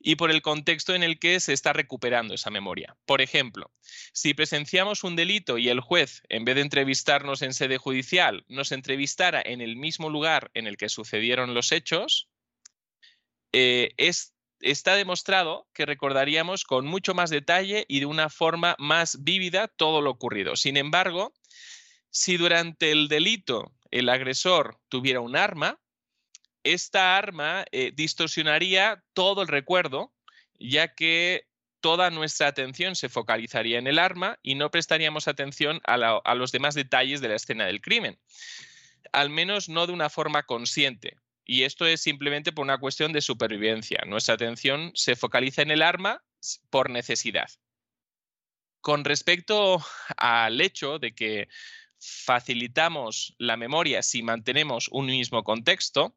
y 0.00 0.16
por 0.16 0.30
el 0.30 0.42
contexto 0.42 0.94
en 0.94 1.04
el 1.04 1.18
que 1.18 1.38
se 1.38 1.52
está 1.52 1.72
recuperando 1.72 2.34
esa 2.34 2.50
memoria. 2.50 2.96
Por 3.06 3.22
ejemplo, 3.22 3.72
si 4.12 4.34
presenciamos 4.34 5.04
un 5.04 5.16
delito 5.16 5.58
y 5.58 5.68
el 5.68 5.80
juez, 5.80 6.22
en 6.28 6.44
vez 6.44 6.56
de 6.56 6.62
entrevistarnos 6.62 7.42
en 7.42 7.54
sede 7.54 7.78
judicial, 7.78 8.44
nos 8.48 8.72
entrevistara 8.72 9.40
en 9.44 9.60
el 9.60 9.76
mismo 9.76 10.10
lugar 10.10 10.50
en 10.54 10.66
el 10.66 10.76
que 10.76 10.88
sucedieron 10.88 11.54
los 11.54 11.72
hechos, 11.72 12.28
eh, 13.52 13.94
es 13.96 14.35
está 14.60 14.94
demostrado 14.94 15.68
que 15.72 15.86
recordaríamos 15.86 16.64
con 16.64 16.86
mucho 16.86 17.14
más 17.14 17.30
detalle 17.30 17.84
y 17.88 18.00
de 18.00 18.06
una 18.06 18.28
forma 18.28 18.76
más 18.78 19.22
vívida 19.22 19.68
todo 19.68 20.00
lo 20.00 20.10
ocurrido. 20.10 20.56
Sin 20.56 20.76
embargo, 20.76 21.34
si 22.10 22.36
durante 22.36 22.92
el 22.92 23.08
delito 23.08 23.72
el 23.90 24.08
agresor 24.08 24.78
tuviera 24.88 25.20
un 25.20 25.36
arma, 25.36 25.78
esta 26.64 27.16
arma 27.16 27.64
eh, 27.70 27.92
distorsionaría 27.94 29.04
todo 29.12 29.42
el 29.42 29.48
recuerdo, 29.48 30.12
ya 30.58 30.94
que 30.94 31.46
toda 31.80 32.10
nuestra 32.10 32.48
atención 32.48 32.96
se 32.96 33.08
focalizaría 33.08 33.78
en 33.78 33.86
el 33.86 33.98
arma 33.98 34.38
y 34.42 34.56
no 34.56 34.70
prestaríamos 34.70 35.28
atención 35.28 35.80
a 35.84 36.34
los 36.34 36.50
demás 36.50 36.74
detalles 36.74 37.20
de 37.20 37.28
la 37.28 37.36
escena 37.36 37.66
del 37.66 37.80
crimen. 37.80 38.18
Al 39.12 39.30
menos 39.30 39.68
no 39.68 39.86
de 39.86 39.92
una 39.92 40.10
forma 40.10 40.42
consciente. 40.42 41.16
Y 41.46 41.62
esto 41.62 41.86
es 41.86 42.02
simplemente 42.02 42.52
por 42.52 42.64
una 42.64 42.78
cuestión 42.78 43.12
de 43.12 43.20
supervivencia. 43.20 44.02
Nuestra 44.06 44.34
atención 44.34 44.90
se 44.94 45.14
focaliza 45.14 45.62
en 45.62 45.70
el 45.70 45.80
arma 45.80 46.22
por 46.70 46.90
necesidad. 46.90 47.48
Con 48.80 49.04
respecto 49.04 49.84
al 50.16 50.60
hecho 50.60 50.98
de 50.98 51.14
que 51.14 51.48
facilitamos 51.98 53.34
la 53.38 53.56
memoria 53.56 54.02
si 54.02 54.22
mantenemos 54.22 54.88
un 54.90 55.06
mismo 55.06 55.44
contexto, 55.44 56.16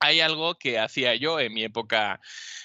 hay 0.00 0.20
algo 0.20 0.56
que 0.56 0.78
hacía 0.78 1.14
yo 1.16 1.40
en 1.40 1.52
mi 1.52 1.64
época 1.64 2.20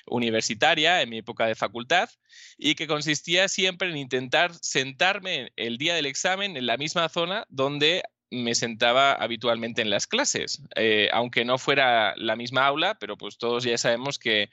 universitaria, 0.06 1.02
en 1.02 1.10
mi 1.10 1.20
época 1.20 1.48
de 1.48 1.56
facultad, 1.56 2.10
y 2.58 2.76
que 2.76 2.88
consistía 2.88 3.48
siempre 3.48 3.90
en 3.90 3.98
intentar 3.98 4.54
sentarme 4.62 5.52
el 5.56 5.78
día 5.78 5.96
del 5.96 6.06
examen 6.06 6.58
en 6.58 6.68
la 6.68 6.78
misma 6.78 7.10
zona 7.10 7.46
donde 7.50 8.04
me 8.34 8.56
sentaba 8.56 9.14
habitualmente 9.14 9.82
en 9.82 9.90
las 9.90 10.08
clases, 10.08 10.62
eh, 10.76 11.10
aunque 11.14 11.46
no 11.46 11.58
fuera 11.58 12.16
la 12.18 12.36
misma 12.36 12.66
aula, 12.66 12.98
pero 13.00 13.18
pues 13.18 13.38
todos 13.38 13.64
ya 13.64 13.78
sabemos 13.78 14.20
que 14.20 14.50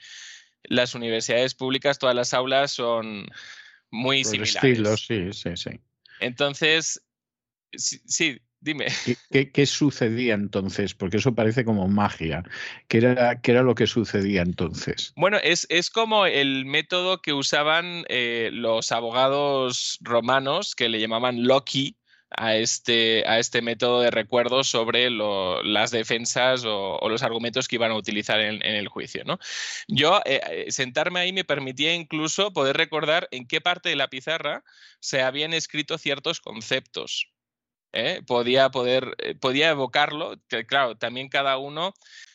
las 0.64 0.94
universidades 0.94 1.54
públicas, 1.54 1.98
todas 1.98 2.14
las 2.14 2.34
aulas 2.34 2.72
son 2.72 3.26
muy 3.90 4.24
similares. 4.24 5.00
sí, 5.00 5.32
sí, 5.32 5.56
sí. 5.56 5.70
Entonces, 6.20 7.02
sí, 7.72 8.38
dime. 8.60 8.86
¿Qué, 9.30 9.66
sucedía 9.66 10.34
entonces? 10.34 10.94
Porque 10.94 11.16
eso 11.16 11.34
parece 11.34 11.64
como 11.64 11.88
magia. 11.88 12.44
¿Qué 12.88 12.98
era, 12.98 13.40
qué 13.40 13.52
era 13.52 13.62
lo 13.62 13.74
que 13.74 13.86
sucedía 13.86 14.42
entonces? 14.42 15.12
Bueno, 15.16 15.38
es, 15.42 15.66
es 15.70 15.90
como 15.90 16.26
el 16.26 16.66
método 16.66 17.22
que 17.22 17.32
usaban 17.32 18.04
eh, 18.08 18.50
los 18.52 18.92
abogados 18.92 19.98
romanos 20.02 20.74
que 20.74 20.90
le 20.90 21.00
llamaban 21.00 21.44
Loki 21.44 21.96
a 22.30 22.56
este, 22.56 23.24
a 23.26 23.38
este 23.38 23.62
método 23.62 24.00
de 24.00 24.10
recuerdo 24.10 24.64
sobre 24.64 25.10
las 25.10 25.90
defensas 25.90 26.64
o, 26.64 27.00
los 27.08 27.22
argumentos 27.22 27.68
que 27.68 27.76
iban 27.76 27.90
a 27.90 27.96
utilizar 27.96 28.40
en, 28.40 28.62
el 28.62 28.88
juicio. 28.88 29.24
¿no? 29.24 29.38
Yo, 29.88 30.20
eh, 30.24 30.40
eh, 30.50 30.72
sentarme 30.72 31.20
ahí 31.20 31.32
me 31.32 31.44
permitía 31.44 31.94
incluso 31.94 32.52
poder 32.52 32.76
recordar 32.76 33.28
en 33.30 33.46
qué 33.46 33.60
parte 33.60 33.88
de 33.88 33.96
la 33.96 34.08
pizarra 34.08 34.64
se 35.00 35.22
habían 35.22 35.52
escrito 35.54 35.98
ciertos 35.98 36.40
conceptos. 36.40 37.32
¿eh? 37.92 38.22
Podía, 38.26 38.70
poder, 38.70 39.16
podía 39.40 39.70
evocarlo, 39.70 40.36
que 40.48 40.66
claro, 40.66 40.96
también 40.96 41.28
cada 41.28 41.58
uno 41.58 41.94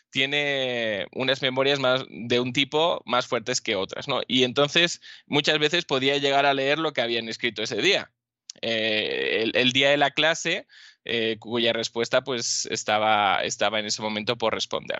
tiene 0.09 1.07
unas 1.11 1.41
memorias 1.41 1.79
más 1.79 2.05
de 2.09 2.39
un 2.39 2.53
tipo 2.53 3.01
más 3.05 3.27
fuertes 3.27 3.59
que 3.59 3.75
otras, 3.75 4.07
¿no? 4.07 4.21
Y 4.27 4.43
entonces 4.45 5.01
muchas 5.27 5.59
veces 5.59 5.83
podía 5.83 6.17
llegar 6.17 6.45
a 6.45 6.53
leer 6.53 6.79
lo 6.79 6.93
que 6.93 7.01
habían 7.01 7.27
escrito 7.27 7.61
ese 7.61 7.81
día. 7.81 8.14
Eh, 8.61 9.51
el, 9.53 9.71
día 9.71 9.89
de 9.89 9.97
la 9.97 10.11
clase, 10.11 10.67
eh, 11.03 11.37
cuya 11.39 11.73
respuesta 11.73 12.23
pues 12.23 12.67
estaba, 12.71 13.43
estaba 13.43 13.79
en 13.79 13.85
ese 13.85 14.01
momento 14.01 14.37
por 14.37 14.53
responder. 14.53 14.99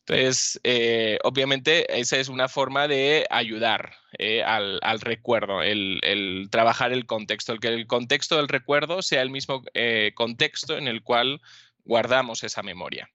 Entonces, 0.00 0.60
eh, 0.62 1.18
obviamente, 1.24 1.98
esa 1.98 2.16
es 2.18 2.28
una 2.28 2.48
forma 2.48 2.86
de 2.86 3.26
ayudar 3.28 3.96
al, 4.44 5.00
recuerdo, 5.00 5.62
el, 5.62 6.48
trabajar 6.50 6.92
el 6.92 7.06
contexto, 7.06 7.52
el 7.52 7.58
que 7.58 7.68
el 7.68 7.88
contexto 7.88 8.36
del 8.36 8.46
recuerdo 8.46 9.02
sea 9.02 9.22
el 9.22 9.30
mismo 9.30 9.64
contexto 10.14 10.78
en 10.78 10.86
el 10.86 11.02
cual 11.02 11.40
guardamos 11.84 12.44
esa 12.44 12.62
memoria. 12.62 13.10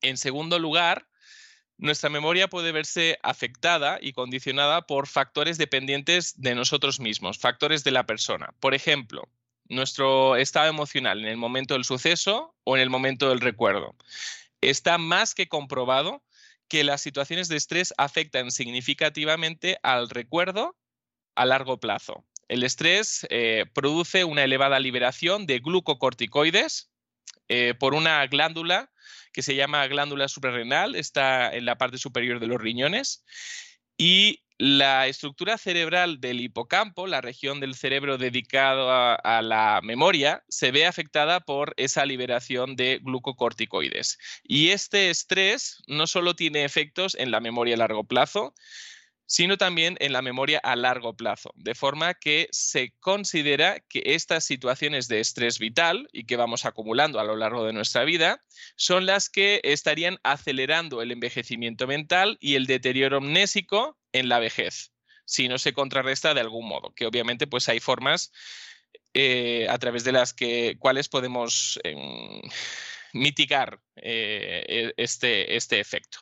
En 0.00 0.16
segundo 0.16 0.60
lugar, 0.60 1.09
nuestra 1.80 2.10
memoria 2.10 2.48
puede 2.48 2.72
verse 2.72 3.18
afectada 3.22 3.98
y 4.00 4.12
condicionada 4.12 4.82
por 4.82 5.06
factores 5.06 5.56
dependientes 5.56 6.40
de 6.40 6.54
nosotros 6.54 7.00
mismos, 7.00 7.38
factores 7.38 7.84
de 7.84 7.90
la 7.90 8.04
persona. 8.04 8.54
Por 8.60 8.74
ejemplo, 8.74 9.28
nuestro 9.68 10.36
estado 10.36 10.68
emocional 10.68 11.20
en 11.20 11.28
el 11.28 11.38
momento 11.38 11.74
del 11.74 11.84
suceso 11.84 12.54
o 12.64 12.76
en 12.76 12.82
el 12.82 12.90
momento 12.90 13.30
del 13.30 13.40
recuerdo. 13.40 13.96
Está 14.60 14.98
más 14.98 15.34
que 15.34 15.48
comprobado 15.48 16.22
que 16.68 16.84
las 16.84 17.00
situaciones 17.00 17.48
de 17.48 17.56
estrés 17.56 17.94
afectan 17.96 18.50
significativamente 18.50 19.78
al 19.82 20.10
recuerdo 20.10 20.76
a 21.34 21.46
largo 21.46 21.80
plazo. 21.80 22.26
El 22.48 22.62
estrés 22.62 23.26
eh, 23.30 23.64
produce 23.72 24.24
una 24.24 24.44
elevada 24.44 24.78
liberación 24.80 25.46
de 25.46 25.60
glucocorticoides 25.60 26.90
eh, 27.52 27.74
por 27.74 27.94
una 27.94 28.24
glándula 28.28 28.92
que 29.32 29.42
se 29.42 29.56
llama 29.56 29.86
glándula 29.88 30.28
suprarrenal, 30.28 30.94
está 30.94 31.52
en 31.52 31.64
la 31.64 31.76
parte 31.76 31.98
superior 31.98 32.38
de 32.38 32.46
los 32.46 32.60
riñones. 32.60 33.24
Y 33.98 34.44
la 34.56 35.08
estructura 35.08 35.58
cerebral 35.58 36.20
del 36.20 36.40
hipocampo, 36.40 37.08
la 37.08 37.20
región 37.20 37.58
del 37.58 37.74
cerebro 37.74 38.18
dedicado 38.18 38.88
a, 38.92 39.42
la 39.42 39.80
memoria, 39.82 40.44
se 40.48 40.70
ve 40.70 40.86
afectada 40.86 41.40
por 41.40 41.74
esa 41.76 42.06
liberación 42.06 42.76
de 42.76 43.00
glucocorticoides. 43.02 44.18
Y 44.44 44.68
este 44.68 45.10
estrés 45.10 45.82
no 45.88 46.06
solo 46.06 46.36
tiene 46.36 46.64
efectos 46.64 47.16
en 47.16 47.32
la 47.32 47.40
memoria 47.40 47.74
a 47.74 47.78
largo 47.78 48.04
plazo, 48.04 48.54
sino 49.30 49.56
también 49.56 49.96
en 50.00 50.12
la 50.12 50.22
memoria 50.22 50.58
a 50.58 50.74
largo 50.74 51.14
plazo, 51.14 51.52
de 51.54 51.76
forma 51.76 52.14
que 52.14 52.48
se 52.50 52.94
considera 52.98 53.78
que 53.78 54.02
estas 54.04 54.44
situaciones 54.44 55.06
de 55.06 55.20
estrés 55.20 55.60
vital 55.60 56.08
y 56.12 56.24
que 56.24 56.34
vamos 56.34 56.64
acumulando 56.64 57.20
a 57.20 57.24
lo 57.24 57.36
largo 57.36 57.64
de 57.64 57.72
nuestra 57.72 58.02
vida 58.02 58.40
son 58.74 59.06
las 59.06 59.30
que 59.30 59.60
estarían 59.62 60.18
acelerando 60.24 61.00
el 61.00 61.12
envejecimiento 61.12 61.86
mental 61.86 62.38
y 62.40 62.56
el 62.56 62.66
deterioro 62.66 63.18
amnésico 63.18 63.96
en 64.12 64.28
la 64.28 64.40
vejez, 64.40 64.90
si 65.26 65.46
no 65.46 65.60
se 65.60 65.72
contrarresta 65.74 66.34
de 66.34 66.40
algún 66.40 66.66
modo, 66.66 66.92
que 66.92 67.06
obviamente 67.06 67.46
pues 67.46 67.68
hay 67.68 67.78
formas 67.78 68.32
eh, 69.14 69.68
a 69.70 69.78
través 69.78 70.02
de 70.02 70.10
las 70.10 70.34
que 70.34 70.74
cuales 70.80 71.08
podemos 71.08 71.78
em, 71.84 72.40
mitigar 73.12 73.80
eh, 73.94 74.64
e, 74.66 74.94
este, 74.96 75.54
este 75.54 75.78
efecto. 75.78 76.18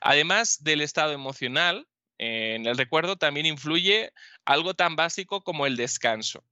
Además 0.00 0.62
del 0.62 0.80
estado 0.80 1.12
emocional, 1.12 1.88
en 2.22 2.66
el 2.66 2.76
recuerdo 2.76 3.16
también 3.16 3.46
influye 3.46 4.12
algo 4.44 4.74
tan 4.74 4.94
básico 4.94 5.42
como 5.42 5.66
el 5.66 5.76
descanso. 5.76 6.44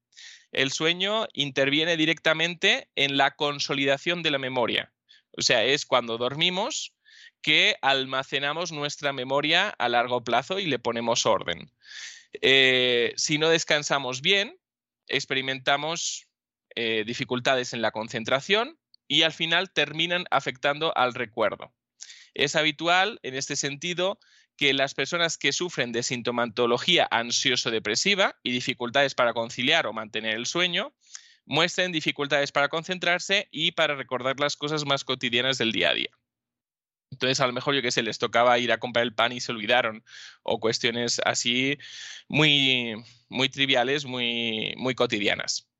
El 0.50 0.72
sueño 0.72 1.28
interviene 1.32 1.96
directamente 1.96 2.88
en 2.96 3.16
la 3.16 3.36
consolidación 3.36 4.24
de 4.24 4.32
la 4.32 4.38
memoria. 4.38 4.92
O 5.30 5.42
sea, 5.42 5.62
es 5.62 5.86
cuando 5.86 6.18
dormimos 6.18 6.96
que 7.40 7.76
almacenamos 7.82 8.72
nuestra 8.72 9.12
memoria 9.12 9.68
a 9.68 9.88
largo 9.88 10.24
plazo 10.24 10.58
y 10.58 10.66
le 10.66 10.80
ponemos 10.80 11.24
orden. 11.24 11.70
Eh, 12.42 13.12
si 13.16 13.38
no 13.38 13.48
descansamos 13.48 14.22
bien, 14.22 14.58
experimentamos 15.06 16.26
eh, 16.74 17.04
dificultades 17.06 17.74
en 17.74 17.80
la 17.80 17.92
concentración 17.92 18.76
y 19.06 19.22
al 19.22 19.32
final 19.32 19.70
terminan 19.70 20.24
afectando 20.32 20.92
al 20.96 21.14
recuerdo. 21.14 21.72
Es 22.34 22.56
habitual, 22.56 23.20
en 23.22 23.34
este 23.36 23.54
sentido, 23.54 24.18
que 24.60 24.74
las 24.74 24.92
personas 24.92 25.38
que 25.38 25.52
sufren 25.52 25.90
de 25.90 26.02
sintomatología 26.02 27.08
ansioso-depresiva 27.10 28.38
y 28.42 28.52
dificultades 28.52 29.14
para 29.14 29.32
conciliar 29.32 29.86
o 29.86 29.94
mantener 29.94 30.36
el 30.36 30.44
sueño, 30.44 30.92
muestren 31.46 31.92
dificultades 31.92 32.52
para 32.52 32.68
concentrarse 32.68 33.48
y 33.50 33.72
para 33.72 33.94
recordar 33.94 34.38
las 34.38 34.56
cosas 34.56 34.84
más 34.84 35.02
cotidianas 35.02 35.56
del 35.56 35.72
día 35.72 35.88
a 35.88 35.94
día. 35.94 36.10
Entonces, 37.10 37.40
a 37.40 37.46
lo 37.46 37.54
mejor 37.54 37.74
yo 37.74 37.80
que 37.80 37.90
sé, 37.90 38.02
les 38.02 38.18
tocaba 38.18 38.58
ir 38.58 38.70
a 38.70 38.76
comprar 38.76 39.02
el 39.02 39.14
pan 39.14 39.32
y 39.32 39.40
se 39.40 39.50
olvidaron, 39.50 40.04
o 40.42 40.60
cuestiones 40.60 41.22
así 41.24 41.78
muy, 42.28 43.02
muy 43.30 43.48
triviales, 43.48 44.04
muy, 44.04 44.74
muy 44.76 44.94
cotidianas. 44.94 45.70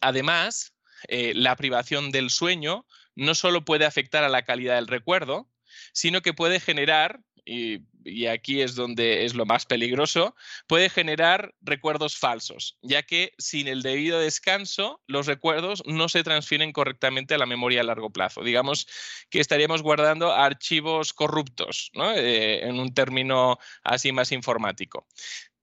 Además, 0.00 0.74
eh, 1.08 1.34
la 1.34 1.56
privación 1.56 2.10
del 2.10 2.30
sueño 2.30 2.86
no 3.16 3.34
solo 3.34 3.66
puede 3.66 3.84
afectar 3.84 4.24
a 4.24 4.30
la 4.30 4.46
calidad 4.46 4.76
del 4.76 4.88
recuerdo, 4.88 5.50
sino 5.92 6.22
que 6.22 6.32
puede 6.32 6.58
generar 6.58 7.20
y, 7.44 8.26
aquí 8.26 8.62
es 8.62 8.74
donde 8.74 9.24
es 9.24 9.34
lo 9.34 9.46
más 9.46 9.66
peligroso, 9.66 10.34
puede 10.66 10.90
generar 10.90 11.54
recuerdos 11.60 12.16
falsos, 12.16 12.78
ya 12.82 13.02
que 13.02 13.32
sin 13.38 13.68
el 13.68 13.82
debido 13.82 14.18
descanso 14.18 15.00
los 15.06 15.26
recuerdos 15.26 15.82
no 15.86 16.08
se 16.08 16.24
transfieren 16.24 16.72
correctamente 16.72 17.34
a 17.34 17.38
la 17.38 17.46
memoria 17.46 17.80
a 17.80 17.84
largo 17.84 18.10
plazo. 18.10 18.42
Digamos 18.42 18.86
que 19.30 19.40
estaríamos 19.40 19.82
guardando 19.82 20.32
archivos 20.32 21.12
corruptos, 21.12 21.90
eh, 22.16 22.60
en 22.62 22.78
un 22.78 22.94
término 22.94 23.58
así 23.82 24.12
más 24.12 24.32
informático. 24.32 25.06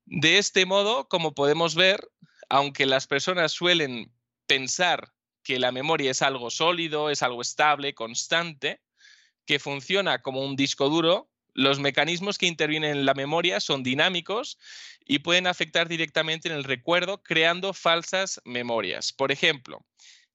De 0.05 0.37
este 0.37 0.65
modo, 0.65 1.07
como 1.07 1.33
podemos 1.33 1.75
ver, 1.75 2.09
aunque 2.49 2.85
las 2.85 3.05
personas 3.05 3.51
suelen 3.51 4.11
pensar 4.47 5.13
que 5.43 5.59
la 5.59 5.71
memoria 5.71 6.11
es 6.11 6.21
algo 6.21 6.49
sólido, 6.49 7.09
es 7.09 7.21
algo 7.21 7.41
estable, 7.41 7.93
constante, 7.93 8.81
que 9.45 9.59
funciona 9.59 10.21
como 10.21 10.41
un 10.41 10.55
disco 10.55 10.89
duro, 10.89 11.29
los 11.59 11.79
mecanismos 11.79 12.37
que 12.37 12.45
intervienen 12.45 12.91
en 12.91 13.05
la 13.05 13.13
memoria 13.13 13.59
son 13.59 13.83
dinámicos 13.83 14.57
y 15.05 15.19
pueden 15.19 15.45
afectar 15.45 15.89
directamente 15.89 16.47
en 16.47 16.55
el 16.55 16.63
recuerdo 16.63 17.21
creando 17.21 17.73
falsas 17.73 18.39
memorias. 18.45 19.11
Por 19.11 19.33
ejemplo, 19.33 19.85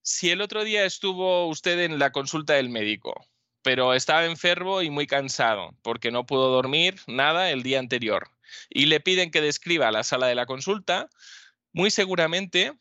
si 0.02 0.30
el 0.30 0.42
otro 0.42 0.64
día 0.64 0.84
estuvo 0.84 1.48
usted 1.48 1.80
en 1.80 1.98
la 1.98 2.12
consulta 2.12 2.52
del 2.52 2.68
médico, 2.68 3.26
pero 3.62 3.94
estaba 3.94 4.26
enfermo 4.26 4.82
y 4.82 4.90
muy 4.90 5.06
cansado 5.06 5.70
porque 5.80 6.10
no 6.10 6.26
pudo 6.26 6.50
dormir 6.50 7.00
nada 7.06 7.50
el 7.50 7.62
día 7.62 7.78
anterior 7.78 8.28
y 8.68 8.84
le 8.84 9.00
piden 9.00 9.30
que 9.30 9.40
describa 9.40 9.90
la 9.90 10.04
sala 10.04 10.26
de 10.26 10.34
la 10.34 10.44
consulta, 10.44 11.08
muy 11.72 11.90
seguramente 11.90 12.74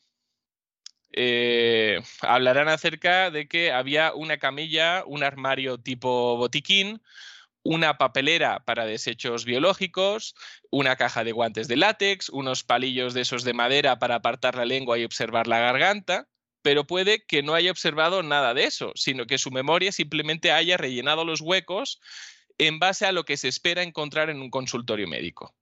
eh, 1.13 2.01
hablarán 2.19 2.67
acerca 2.67 3.31
de 3.31 3.47
que 3.47 3.71
había 3.71 4.13
una 4.13 4.37
camilla, 4.37 5.03
un 5.05 5.23
armario 5.23 5.77
tipo 5.77 6.35
botiquín, 6.35 7.01
una 7.63 7.97
papelera 7.97 8.63
para 8.65 8.85
desechos 8.85 9.45
biológicos, 9.45 10.35
una 10.69 10.95
caja 10.97 11.23
de 11.23 11.31
guantes 11.31 11.67
de 11.67 11.77
látex, 11.77 12.29
unos 12.29 12.63
palillos 12.63 13.13
de 13.13 13.21
esos 13.21 13.43
de 13.43 13.53
madera 13.53 13.99
para 13.99 14.15
apartar 14.15 14.55
la 14.55 14.65
lengua 14.65 14.97
y 14.97 15.05
observar 15.05 15.47
la 15.47 15.59
garganta, 15.59 16.27
pero 16.61 16.85
puede 16.85 17.25
que 17.25 17.41
no 17.41 17.53
haya 17.53 17.71
observado 17.71 18.21
nada 18.21 18.53
de 18.53 18.65
eso, 18.65 18.91
sino 18.95 19.25
que 19.25 19.37
su 19.37 19.51
memoria 19.51 19.91
simplemente 19.91 20.51
haya 20.51 20.77
rellenado 20.77 21.25
los 21.25 21.41
huecos 21.41 21.99
en 22.57 22.79
base 22.79 23.05
a 23.05 23.11
lo 23.11 23.23
que 23.23 23.37
se 23.37 23.47
espera 23.47 23.81
encontrar 23.81 24.29
en 24.29 24.41
un 24.41 24.49
consultorio 24.49 25.07
médico. 25.07 25.55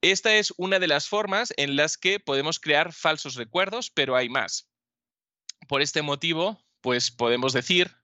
Esta 0.00 0.34
es 0.34 0.52
una 0.56 0.80
de 0.80 0.88
las 0.88 1.08
formas 1.08 1.54
en 1.56 1.76
las 1.76 1.96
que 1.96 2.18
podemos 2.18 2.58
crear 2.58 2.92
falsos 2.92 3.36
recuerdos, 3.36 3.90
pero 3.90 4.16
hay 4.16 4.28
más. 4.28 4.68
Por 5.68 5.80
este 5.80 6.02
motivo, 6.02 6.64
pues 6.80 7.12
podemos 7.12 7.52
decir 7.52 7.96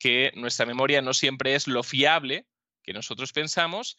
que 0.00 0.32
nuestra 0.34 0.66
memoria 0.66 1.00
no 1.00 1.14
siempre 1.14 1.54
es 1.54 1.68
lo 1.68 1.84
fiable 1.84 2.46
que 2.84 2.92
nosotros 2.92 3.32
pensamos. 3.32 3.98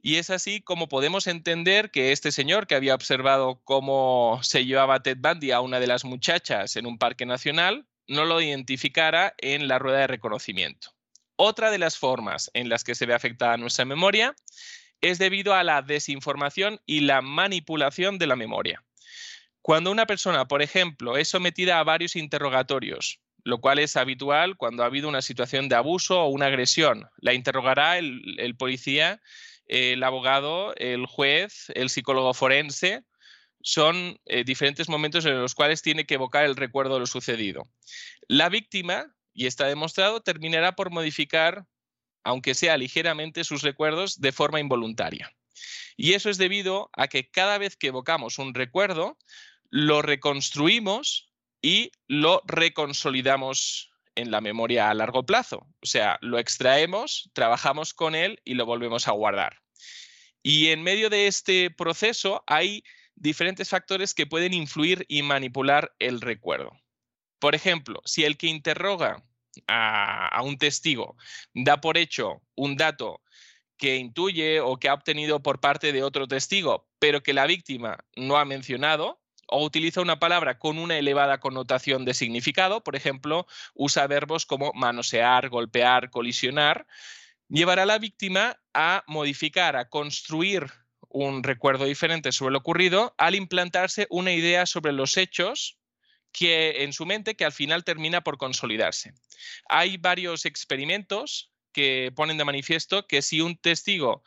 Y 0.00 0.16
es 0.16 0.30
así 0.30 0.62
como 0.62 0.88
podemos 0.88 1.26
entender 1.26 1.90
que 1.90 2.12
este 2.12 2.32
señor 2.32 2.66
que 2.66 2.74
había 2.74 2.94
observado 2.94 3.60
cómo 3.64 4.40
se 4.42 4.64
llevaba 4.64 5.02
Ted 5.02 5.18
Bundy 5.20 5.50
a 5.50 5.60
una 5.60 5.78
de 5.78 5.86
las 5.86 6.06
muchachas 6.06 6.76
en 6.76 6.86
un 6.86 6.96
parque 6.96 7.26
nacional, 7.26 7.86
no 8.08 8.24
lo 8.24 8.40
identificara 8.40 9.34
en 9.38 9.68
la 9.68 9.78
rueda 9.78 9.98
de 9.98 10.06
reconocimiento. 10.06 10.94
Otra 11.36 11.70
de 11.70 11.78
las 11.78 11.98
formas 11.98 12.50
en 12.54 12.68
las 12.68 12.82
que 12.82 12.94
se 12.94 13.06
ve 13.06 13.14
afectada 13.14 13.56
nuestra 13.56 13.84
memoria 13.84 14.34
es 15.00 15.18
debido 15.18 15.54
a 15.54 15.64
la 15.64 15.82
desinformación 15.82 16.80
y 16.86 17.00
la 17.00 17.22
manipulación 17.22 18.18
de 18.18 18.26
la 18.26 18.36
memoria. 18.36 18.82
Cuando 19.62 19.90
una 19.90 20.06
persona, 20.06 20.48
por 20.48 20.62
ejemplo, 20.62 21.16
es 21.16 21.28
sometida 21.28 21.78
a 21.78 21.84
varios 21.84 22.16
interrogatorios, 22.16 23.20
lo 23.50 23.60
cual 23.60 23.80
es 23.80 23.96
habitual 23.96 24.56
cuando 24.56 24.82
ha 24.82 24.86
habido 24.86 25.08
una 25.08 25.22
situación 25.22 25.68
de 25.68 25.74
abuso 25.74 26.20
o 26.22 26.28
una 26.28 26.46
agresión, 26.46 27.08
la 27.18 27.34
interrogará 27.34 27.98
el, 27.98 28.54
policía, 28.56 29.20
el 29.66 30.02
abogado, 30.04 30.72
el 30.76 31.04
juez, 31.06 31.66
el 31.74 31.90
psicólogo 31.90 32.32
forense. 32.32 33.02
Son 33.62 34.18
eh, 34.24 34.44
diferentes 34.44 34.88
momentos 34.88 35.26
en 35.26 35.38
los 35.38 35.54
cuales 35.54 35.82
tiene 35.82 36.06
que 36.06 36.14
evocar 36.14 36.44
el 36.44 36.56
recuerdo 36.56 36.94
de 36.94 37.00
lo 37.00 37.06
sucedido. 37.06 37.68
La 38.28 38.48
víctima, 38.48 39.12
y 39.34 39.46
está 39.46 39.66
demostrado, 39.66 40.22
terminará 40.22 40.76
por 40.76 40.90
modificar, 40.90 41.66
aunque 42.22 42.54
sea 42.54 42.76
ligeramente, 42.76 43.42
sus 43.42 43.62
recuerdos 43.62 44.20
de 44.20 44.30
forma 44.30 44.60
involuntaria. 44.60 45.30
Y 45.96 46.14
eso 46.14 46.30
es 46.30 46.38
debido 46.38 46.88
a 46.92 47.08
que 47.08 47.28
cada 47.28 47.58
vez 47.58 47.76
que 47.76 47.88
evocamos 47.88 48.38
un 48.38 48.54
recuerdo, 48.54 49.18
lo 49.70 50.02
reconstruimos 50.02 51.29
y 51.62 51.92
lo 52.06 52.42
reconsolidamos 52.46 53.90
en 54.14 54.30
la 54.30 54.40
memoria 54.40 54.90
a 54.90 54.94
largo 54.94 55.24
plazo. 55.24 55.66
O 55.82 55.86
sea, 55.86 56.18
lo 56.20 56.38
extraemos, 56.38 57.30
trabajamos 57.32 57.94
con 57.94 58.14
él 58.14 58.40
y 58.44 58.54
lo 58.54 58.66
volvemos 58.66 59.08
a 59.08 59.12
guardar. 59.12 59.58
Y 60.42 60.68
en 60.68 60.82
medio 60.82 61.10
de 61.10 61.26
este 61.26 61.70
proceso 61.70 62.42
hay 62.46 62.82
diferentes 63.14 63.68
factores 63.68 64.14
que 64.14 64.26
pueden 64.26 64.54
influir 64.54 65.04
y 65.08 65.22
manipular 65.22 65.92
el 65.98 66.20
recuerdo. 66.20 66.72
Por 67.38 67.54
ejemplo, 67.54 68.00
si 68.04 68.24
el 68.24 68.36
que 68.36 68.46
interroga 68.46 69.22
a, 69.66 70.28
a, 70.28 70.42
un 70.42 70.58
testigo 70.58 71.16
da 71.54 71.80
por 71.80 71.98
hecho 71.98 72.42
un 72.54 72.76
dato 72.76 73.22
que 73.76 73.96
intuye 73.96 74.60
o 74.60 74.78
que 74.78 74.88
ha 74.88 74.94
obtenido 74.94 75.42
por 75.42 75.60
parte 75.60 75.92
de 75.92 76.02
otro 76.02 76.28
testigo, 76.28 76.86
pero 76.98 77.22
que 77.22 77.32
la 77.32 77.46
víctima 77.46 77.98
no 78.14 78.36
ha 78.36 78.44
mencionado, 78.44 79.20
o 79.50 79.64
utiliza 79.64 80.00
una 80.00 80.18
palabra 80.18 80.58
con 80.58 80.78
una 80.78 80.96
elevada 80.96 81.40
connotación 81.40 82.04
de 82.04 82.14
significado, 82.14 82.82
por 82.82 82.96
ejemplo, 82.96 83.46
usa 83.74 84.06
verbos 84.06 84.46
como 84.46 84.72
manosear, 84.74 85.48
golpear, 85.48 86.10
colisionar, 86.10 86.86
llevará 87.48 87.82
a 87.82 87.86
la 87.86 87.98
víctima 87.98 88.60
a 88.72 89.04
modificar, 89.06 89.76
a 89.76 89.88
construir 89.88 90.70
un 91.08 91.42
recuerdo 91.42 91.84
diferente 91.84 92.30
sobre 92.30 92.52
lo 92.52 92.58
ocurrido 92.58 93.14
al 93.18 93.34
implantarse 93.34 94.06
una 94.10 94.32
idea 94.32 94.66
sobre 94.66 94.92
los 94.92 95.16
hechos 95.16 95.78
que 96.32 96.84
en 96.84 96.92
su 96.92 97.06
mente 97.06 97.34
que 97.34 97.44
al 97.44 97.52
final 97.52 97.82
termina 97.82 98.20
por 98.20 98.38
consolidarse. 98.38 99.12
Hay 99.68 99.96
varios 99.96 100.46
experimentos 100.46 101.50
que 101.72 102.12
ponen 102.14 102.38
de 102.38 102.44
manifiesto 102.44 103.08
que 103.08 103.22
si 103.22 103.40
un 103.40 103.56
testigo, 103.56 104.22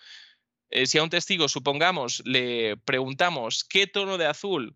eh, 0.69 0.86
si 0.86 0.97
a 0.97 1.03
un 1.03 1.09
testigo, 1.09 1.47
supongamos, 1.47 2.21
le 2.25 2.75
preguntamos 2.75 3.63
qué 3.63 3.88
tono 3.88 4.17
de 4.17 4.25
azul 4.25 4.75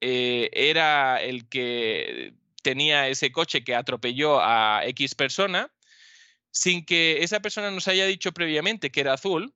eh, 0.00 0.50
era 0.52 1.22
el 1.22 1.48
que 1.48 2.34
tenía 2.62 3.08
ese 3.08 3.32
coche 3.32 3.64
que 3.64 3.74
atropelló 3.74 4.40
a 4.40 4.82
X 4.86 5.14
persona, 5.14 5.72
sin 6.50 6.84
que 6.84 7.22
esa 7.22 7.40
persona 7.40 7.70
nos 7.70 7.88
haya 7.88 8.06
dicho 8.06 8.32
previamente 8.32 8.90
que 8.90 9.00
era 9.00 9.14
azul, 9.14 9.54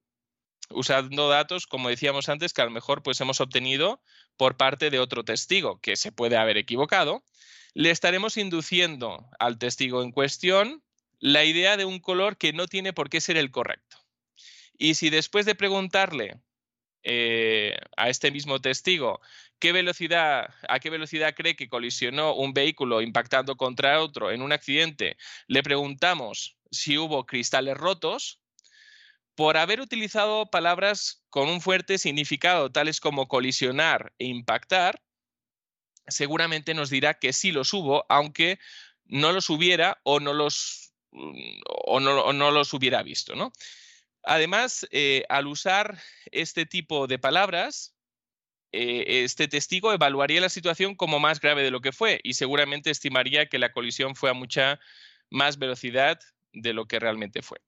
usando 0.70 1.28
datos, 1.28 1.66
como 1.66 1.88
decíamos 1.88 2.28
antes, 2.28 2.52
que 2.52 2.62
a 2.62 2.66
lo 2.66 2.70
mejor 2.70 3.02
pues 3.02 3.20
hemos 3.20 3.40
obtenido 3.40 4.00
por 4.37 4.57
parte 4.57 4.90
de 4.90 4.98
otro 4.98 5.24
testigo 5.24 5.81
que 5.81 5.96
se 5.96 6.12
puede 6.12 6.37
haber 6.37 6.57
equivocado, 6.57 7.24
le 7.74 7.90
estaremos 7.90 8.37
induciendo 8.37 9.28
al 9.38 9.59
testigo 9.59 10.02
en 10.02 10.12
cuestión 10.12 10.83
la 11.18 11.44
idea 11.44 11.76
de 11.76 11.85
un 11.85 12.00
color 12.00 12.37
que 12.37 12.52
no 12.52 12.66
tiene 12.66 12.92
por 12.92 13.09
qué 13.09 13.20
ser 13.20 13.37
el 13.37 13.50
correcto. 13.50 13.98
Y 14.76 14.94
si 14.94 15.11
después 15.11 15.46
de 15.46 15.55
preguntarle 15.55 16.40
eh, 17.05 17.76
a 17.96 18.09
este 18.09 18.31
mismo 18.31 18.61
testigo 18.61 19.20
a 19.68 20.81
qué 20.81 20.90
velocidad 20.90 21.35
cree 21.37 21.55
que 21.55 21.68
colisionó 21.68 22.35
un 22.35 22.53
vehículo 22.53 23.01
impactando 23.01 23.57
contra 23.57 24.01
otro 24.01 24.31
en 24.31 24.42
un 24.42 24.53
accidente, 24.53 25.16
le 25.46 25.62
preguntamos 25.62 26.57
si 26.70 26.98
hubo 26.98 27.27
cristales 27.27 27.77
rotos, 27.77 28.40
por 29.35 29.57
haber 29.57 29.81
utilizado 29.81 30.51
palabras 30.51 31.25
con 31.31 31.48
un 31.48 31.61
fuerte 31.61 31.98
significado, 31.98 32.70
tales 32.70 33.01
como 33.01 33.29
colisionar 33.29 34.12
e 34.18 34.27
impactar, 34.27 35.03
seguramente 36.07 36.75
nos 36.75 36.90
dirá 36.90 37.14
que 37.14 37.33
sí 37.33 37.53
los 37.53 37.72
hubo, 37.72 38.05
aunque 38.09 38.59
no 39.05 39.33
los 39.33 39.48
hubiera 39.48 40.01
o 40.03 40.20
no 40.20 40.33
los, 40.35 40.92
o 41.11 42.01
no, 42.01 42.51
los 42.51 42.75
hubiera 42.75 43.03
visto. 43.03 43.35
Además, 44.22 44.87
eh, 44.90 45.25
al 45.29 45.46
usar 45.46 45.98
este 46.31 46.66
tipo 46.66 47.07
de 47.07 47.18
palabras, 47.18 47.94
eh, 48.72 49.24
este 49.24 49.48
testigo 49.48 49.92
evaluaría 49.92 50.40
la 50.40 50.48
situación 50.48 50.94
como 50.94 51.20
más 51.20 51.40
grave 51.40 51.62
de 51.62 51.70
lo 51.70 51.80
que 51.80 51.92
fue 51.92 52.20
y 52.22 52.35
seguramente 52.35 52.90
estimaría 52.90 53.46
que 53.46 53.58
la 53.58 53.72
colisión 53.72 54.16
fue 54.16 54.30
a 54.30 54.35
mucha 54.35 54.80
más 55.30 55.58
velocidad 55.58 56.18
de 56.52 56.72
lo 56.72 56.87
que 56.87 56.98
realmente 56.98 57.42
fue. 57.42 57.58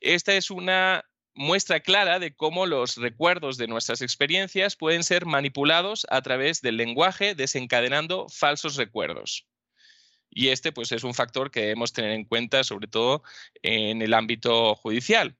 Esta 0.00 0.34
es 0.34 0.50
una 0.50 1.04
muestra 1.34 1.80
clara 1.80 2.18
de 2.18 2.34
cómo 2.34 2.66
los 2.66 2.96
recuerdos 2.96 3.56
de 3.56 3.68
nuestras 3.68 4.02
experiencias 4.02 4.76
pueden 4.76 5.04
ser 5.04 5.26
manipulados 5.26 6.06
a 6.10 6.20
través 6.22 6.60
del 6.60 6.76
lenguaje, 6.76 7.34
desencadenando 7.34 8.28
falsos 8.28 8.76
recuerdos. 8.76 9.46
Y 10.28 10.48
este 10.48 10.72
pues, 10.72 10.92
es 10.92 11.04
un 11.04 11.14
factor 11.14 11.50
que 11.50 11.60
debemos 11.60 11.92
tener 11.92 12.12
en 12.12 12.24
cuenta, 12.24 12.62
sobre 12.64 12.86
todo 12.86 13.22
en 13.62 14.02
el 14.02 14.14
ámbito 14.14 14.74
judicial. 14.74 15.36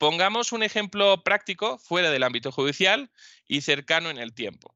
Pongamos 0.00 0.52
un 0.52 0.62
ejemplo 0.62 1.22
práctico 1.22 1.76
fuera 1.76 2.10
del 2.10 2.22
ámbito 2.22 2.50
judicial 2.50 3.10
y 3.46 3.60
cercano 3.60 4.08
en 4.08 4.16
el 4.16 4.32
tiempo. 4.32 4.74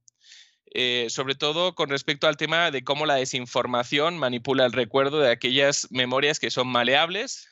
Eh, 0.75 1.07
sobre 1.09 1.35
todo 1.35 1.75
con 1.75 1.89
respecto 1.89 2.27
al 2.27 2.37
tema 2.37 2.71
de 2.71 2.85
cómo 2.85 3.07
la 3.07 3.15
desinformación 3.15 4.19
manipula 4.19 4.67
el 4.67 4.73
recuerdo 4.73 5.21
de 5.21 5.31
aquellas 5.31 5.89
memorias 5.91 6.39
que 6.39 6.51
son 6.51 6.69
maleables. 6.69 7.49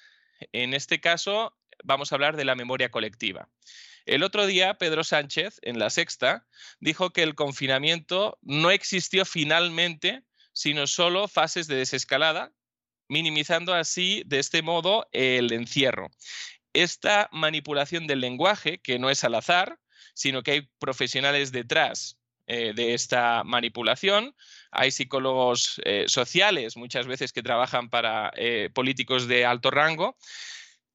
En 0.53 0.75
este 0.75 1.01
caso, 1.01 1.57
vamos 1.83 2.13
a 2.13 2.17
hablar 2.17 2.37
de 2.37 2.45
la 2.45 2.55
memoria 2.55 2.91
colectiva. 2.91 3.49
El 4.05 4.23
otro 4.23 4.45
día, 4.45 4.75
Pedro 4.75 5.03
Sánchez, 5.03 5.59
en 5.63 5.79
la 5.79 5.89
sexta, 5.89 6.47
dijo 6.79 7.15
que 7.15 7.23
el 7.23 7.35
confinamiento 7.35 8.39
no 8.43 8.71
existió 8.71 9.25
finalmente, 9.25 10.25
sino 10.53 10.87
solo 10.87 11.27
fases 11.27 11.69
de 11.69 11.77
desescalada, 11.77 12.53
minimizando 13.09 13.73
así, 13.73 14.25
de 14.27 14.41
este 14.41 14.61
modo, 14.61 15.09
el 15.13 15.55
encierro 15.55 16.11
esta 16.73 17.29
manipulación 17.33 18.07
del 18.07 18.21
lenguaje, 18.21 18.79
que 18.79 18.99
no 18.99 19.11
es 19.11 19.25
al 19.25 19.35
azar, 19.35 19.79
sino 20.15 20.43
que 20.43 20.51
hay 20.53 20.69
profesionales 20.79 21.53
detrás 21.53 22.19
eh, 22.47 22.73
de 22.75 22.95
esta 22.95 23.45
manipulación. 23.45 24.35
Hay 24.71 24.91
psicólogos 24.91 25.81
eh, 25.85 26.05
sociales 26.09 26.77
muchas 26.77 27.07
veces 27.07 27.33
que 27.33 27.43
trabajan 27.43 27.89
para 27.89 28.33
eh, 28.37 28.71
políticos 28.75 29.29
de 29.29 29.45
alto 29.45 29.71
rango 29.71 30.17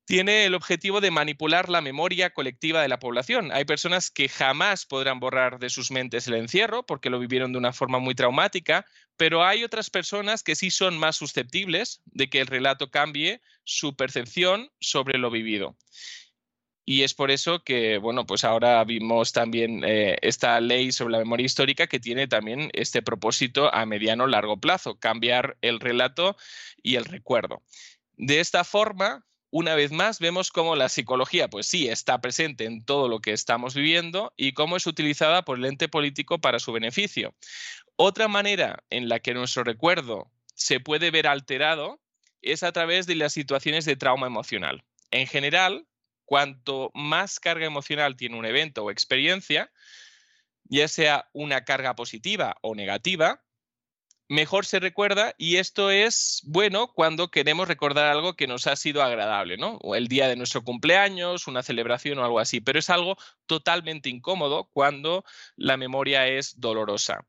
tiene 0.08 0.46
el 0.46 0.56
objetivo 0.56 1.02
de 1.02 1.12
manipular 1.12 1.68
la 1.68 1.82
memoria 1.82 2.30
colectiva 2.30 2.82
de 2.82 2.88
la 2.88 2.98
población. 2.98 3.52
Hay 3.52 3.66
personas 3.66 4.10
que 4.10 4.30
jamás 4.30 4.86
podrán 4.86 5.20
borrar 5.20 5.60
de 5.60 5.70
sus 5.70 5.92
mentes 5.92 6.28
el 6.28 6.36
encierro 6.36 6.86
porque 6.86 7.10
lo 7.10 7.20
vivieron 7.20 7.52
de 7.52 7.58
una 7.58 7.74
forma 7.74 8.00
muy 8.00 8.16
traumática, 8.16 8.86
pero 9.18 9.44
hay 9.44 9.66
otras 9.66 9.90
personas 9.90 10.44
que 10.44 10.56
sí 10.56 10.72
son 10.72 10.98
más 10.98 11.18
susceptibles 11.18 12.02
de 12.06 12.30
que 12.30 12.40
el 12.40 12.48
relato 12.48 12.90
cambie 12.90 13.42
su 13.66 13.98
percepción 13.98 14.72
sobre 14.80 15.18
lo 15.18 15.30
vivido. 15.30 15.76
Y 16.86 17.04
es 17.04 17.14
por 17.14 17.30
eso 17.30 17.66
que, 17.66 17.98
bueno, 17.98 18.26
pues 18.26 18.46
ahora 18.46 18.82
vimos 18.86 19.34
también 19.34 19.84
eh, 19.84 20.16
esta 20.22 20.62
ley 20.62 20.94
sobre 20.94 21.12
la 21.12 21.18
memoria 21.18 21.46
histórica 21.46 21.88
que 21.88 22.00
tiene 22.00 22.30
también 22.30 22.70
este 22.72 23.02
propósito 23.02 23.74
a 23.76 23.86
mediano 23.86 24.26
largo 24.26 24.56
plazo, 24.56 24.98
cambiar 24.98 25.58
el 25.60 25.82
relato 25.82 26.38
y 26.82 26.96
el 26.96 27.04
recuerdo. 27.04 27.62
De 28.16 28.40
esta 28.40 28.64
forma, 28.64 29.27
una 29.50 29.76
vez 29.76 29.92
más 29.92 30.20
vemos 30.20 30.52
cómo 30.52 30.76
la 30.76 30.90
psicología, 30.90 31.50
pues 31.50 31.68
sí, 31.68 31.88
está 31.88 32.20
presente 32.20 32.66
en 32.66 32.84
todo 32.84 33.08
lo 33.08 33.20
que 33.20 33.32
estamos 33.32 33.74
viviendo 33.74 34.34
y 34.36 34.54
cómo 34.54 34.76
es 34.76 34.88
utilizada 34.88 35.44
por 35.44 35.58
el 35.58 35.66
ente 35.66 35.88
político 35.88 36.40
para 36.40 36.60
su 36.60 36.72
beneficio. 36.74 37.34
Otra 37.96 38.28
manera 38.28 38.84
en 38.90 39.10
la 39.10 39.20
que 39.20 39.34
nuestro 39.34 39.64
recuerdo 39.64 40.30
se 40.54 40.80
puede 40.80 41.12
ver 41.12 41.28
alterado 41.28 42.02
es 42.42 42.64
a 42.64 42.72
través 42.72 43.08
de 43.08 43.16
las 43.16 43.34
situaciones 43.34 43.86
de 43.86 43.96
trauma 43.96 44.28
emocional. 44.28 44.84
En 45.12 45.28
general, 45.28 45.88
cuanto 46.26 46.92
más 46.94 47.40
carga 47.40 47.66
emocional 47.66 48.18
tiene 48.18 48.38
un 48.38 48.46
evento 48.46 48.84
o 48.84 48.92
experiencia, 48.92 49.72
ya 50.66 50.88
sea 50.88 51.30
una 51.32 51.64
carga 51.64 51.96
positiva 51.96 52.58
o 52.62 52.76
negativa, 52.76 53.42
mejor 54.30 54.66
se 54.66 54.80
recuerda 54.80 55.34
y 55.38 55.58
esto 55.58 55.90
es 55.90 56.42
bueno 56.46 56.92
cuando 56.94 57.30
queremos 57.30 57.68
recordar 57.68 58.08
algo 58.08 58.36
que 58.36 58.48
nos 58.48 58.68
ha 58.68 58.76
sido 58.76 59.02
agradable, 59.02 59.58
¿no? 59.58 59.78
O 59.82 59.96
el 59.96 60.08
día 60.08 60.28
de 60.28 60.36
nuestro 60.36 60.64
cumpleaños, 60.64 61.48
una 61.48 61.64
celebración 61.64 62.20
o 62.20 62.26
algo 62.26 62.40
así, 62.40 62.60
pero 62.62 62.80
es 62.80 62.90
algo 62.90 63.18
totalmente 63.46 64.10
incómodo 64.10 64.70
cuando 64.74 65.24
la 65.56 65.78
memoria 65.78 66.28
es 66.28 66.60
dolorosa. 66.60 67.26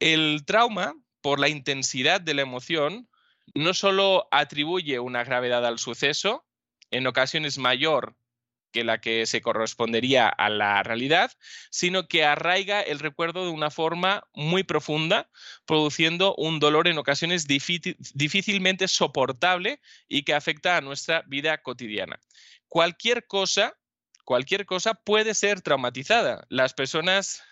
El 0.00 0.44
trauma, 0.44 0.94
por 1.20 1.38
la 1.38 1.48
intensidad 1.48 2.20
de 2.20 2.34
la 2.34 2.42
emoción, 2.42 3.08
no 3.54 3.74
solo 3.74 4.28
atribuye 4.30 4.98
una 4.98 5.24
gravedad 5.24 5.64
al 5.64 5.78
suceso, 5.78 6.44
en 6.90 7.06
ocasiones 7.06 7.58
mayor 7.58 8.16
que 8.72 8.84
la 8.84 9.00
que 9.00 9.26
se 9.26 9.40
correspondería 9.40 10.28
a 10.28 10.48
la 10.48 10.82
realidad, 10.82 11.32
sino 11.70 12.08
que 12.08 12.24
arraiga 12.24 12.80
el 12.80 12.98
recuerdo 12.98 13.44
de 13.44 13.50
una 13.50 13.70
forma 13.70 14.26
muy 14.34 14.64
profunda, 14.64 15.30
produciendo 15.66 16.34
un 16.36 16.58
dolor 16.58 16.88
en 16.88 16.98
ocasiones 16.98 17.46
difícilmente 17.46 18.88
soportable 18.88 19.80
y 20.08 20.24
que 20.24 20.34
afecta 20.34 20.76
a 20.76 20.80
nuestra 20.80 21.22
vida 21.26 21.58
cotidiana. 21.58 22.18
Cualquier 22.66 23.26
cosa, 23.26 23.76
cualquier 24.24 24.66
cosa 24.66 24.94
puede 24.94 25.34
ser 25.34 25.60
traumatizada. 25.60 26.44
Las 26.48 26.74
personas 26.74 27.42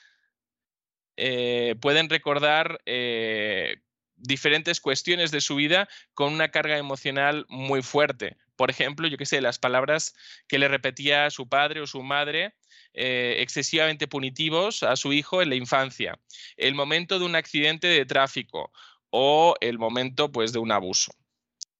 eh, 1.17 1.75
pueden 1.81 2.09
recordar 2.09 2.81
eh, 2.87 3.77
diferentes 4.17 4.81
cuestiones 4.81 5.31
de 5.31 5.41
su 5.41 5.57
vida 5.57 5.89
con 6.15 6.33
una 6.33 6.51
carga 6.51 6.79
emocional 6.79 7.45
muy 7.49 7.83
fuerte. 7.83 8.37
Por 8.61 8.71
ejemplo, 8.71 9.09
yo 9.09 9.17
qué 9.17 9.25
sé, 9.25 9.41
las 9.41 9.59
palabras 9.59 10.15
que 10.47 10.59
le 10.59 10.69
repetía 10.69 11.31
su 11.31 11.49
padre 11.49 11.81
o 11.81 11.87
su 11.87 12.03
madre 12.03 12.53
eh, 12.93 13.37
excesivamente 13.39 14.07
punitivos 14.07 14.83
a 14.83 14.97
su 14.97 15.15
hijo 15.15 15.41
en 15.41 15.49
la 15.49 15.55
infancia, 15.55 16.19
el 16.59 16.75
momento 16.75 17.19
de 17.19 17.25
un 17.25 17.37
accidente 17.37 17.87
de 17.87 18.05
tráfico 18.05 18.71
o 19.09 19.55
el 19.63 19.79
momento 19.79 20.31
pues, 20.31 20.53
de 20.53 20.59
un 20.59 20.73
abuso 20.73 21.11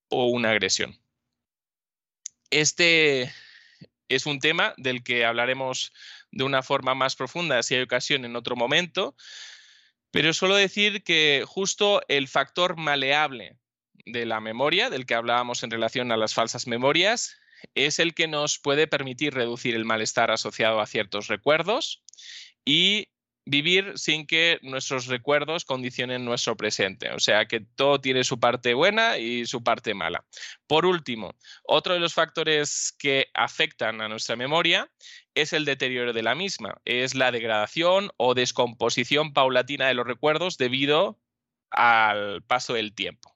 o 0.09 0.29
una 0.29 0.53
agresión. 0.53 0.99
Este 2.49 3.31
es 4.09 4.25
un 4.25 4.39
tema 4.39 4.73
del 4.79 5.05
que 5.05 5.27
hablaremos 5.27 5.93
de 6.31 6.45
una 6.45 6.63
forma 6.63 6.95
más 6.95 7.15
profunda 7.15 7.63
si 7.63 7.75
hay 7.75 7.83
ocasión 7.83 8.25
en 8.25 8.37
otro 8.37 8.57
momento, 8.57 9.15
pero 10.13 10.33
suelo 10.33 10.55
decir 10.55 11.05
que 11.05 11.45
justo 11.47 12.01
el 12.09 12.27
factor 12.27 12.79
maleable 12.79 13.60
de 14.07 14.27
la 14.27 14.41
memoria, 14.41 14.91
del 14.91 15.07
que 15.07 15.15
hablábamos 15.15 15.63
en 15.63 15.71
relación 15.71 16.13
a 16.13 16.17
las 16.17 16.35
falsas 16.35 16.67
memorias, 16.67 17.37
es 17.75 17.99
el 17.99 18.15
que 18.15 18.29
nos 18.29 18.59
puede 18.59 18.87
permitir 18.87 19.35
reducir 19.35 19.75
el 19.75 19.85
malestar 19.85 20.31
asociado 20.31 20.81
a 20.81 20.87
ciertos 20.87 21.29
recuerdos 21.29 22.03
y 22.65 23.09
vivir 23.47 23.99
sin 23.99 24.27
que 24.27 24.59
nuestros 24.63 25.07
recuerdos 25.07 25.65
condicionen 25.65 26.25
nuestro 26.25 26.57
presente. 26.57 27.11
O 27.11 27.19
sea 27.19 27.47
que 27.47 27.61
todo 27.61 28.01
tiene 28.01 28.23
su 28.23 28.39
parte 28.39 28.75
buena 28.75 29.19
y 29.19 29.47
su 29.47 29.63
parte 29.65 29.95
mala. 29.95 30.25
Por 30.67 30.87
último, 30.87 31.35
otro 31.65 31.95
de 31.95 32.01
los 32.01 32.15
factores 32.15 32.95
que 32.99 33.29
afectan 33.35 34.01
a 34.01 34.09
nuestra 34.09 34.37
memoria 34.37 34.91
es 35.35 35.53
el 35.53 35.65
deterioro 35.65 36.13
de 36.13 36.23
la 36.23 36.35
misma, 36.35 36.81
es 36.85 37.15
la 37.15 37.33
degradación 37.33 38.11
o 38.17 38.35
descomposición 38.35 39.33
paulatina 39.33 39.89
de 39.89 39.95
los 39.95 40.07
recuerdos 40.07 40.57
debido 40.57 41.19
al 41.71 42.43
paso 42.43 42.75
del 42.75 42.95
tiempo. 42.95 43.35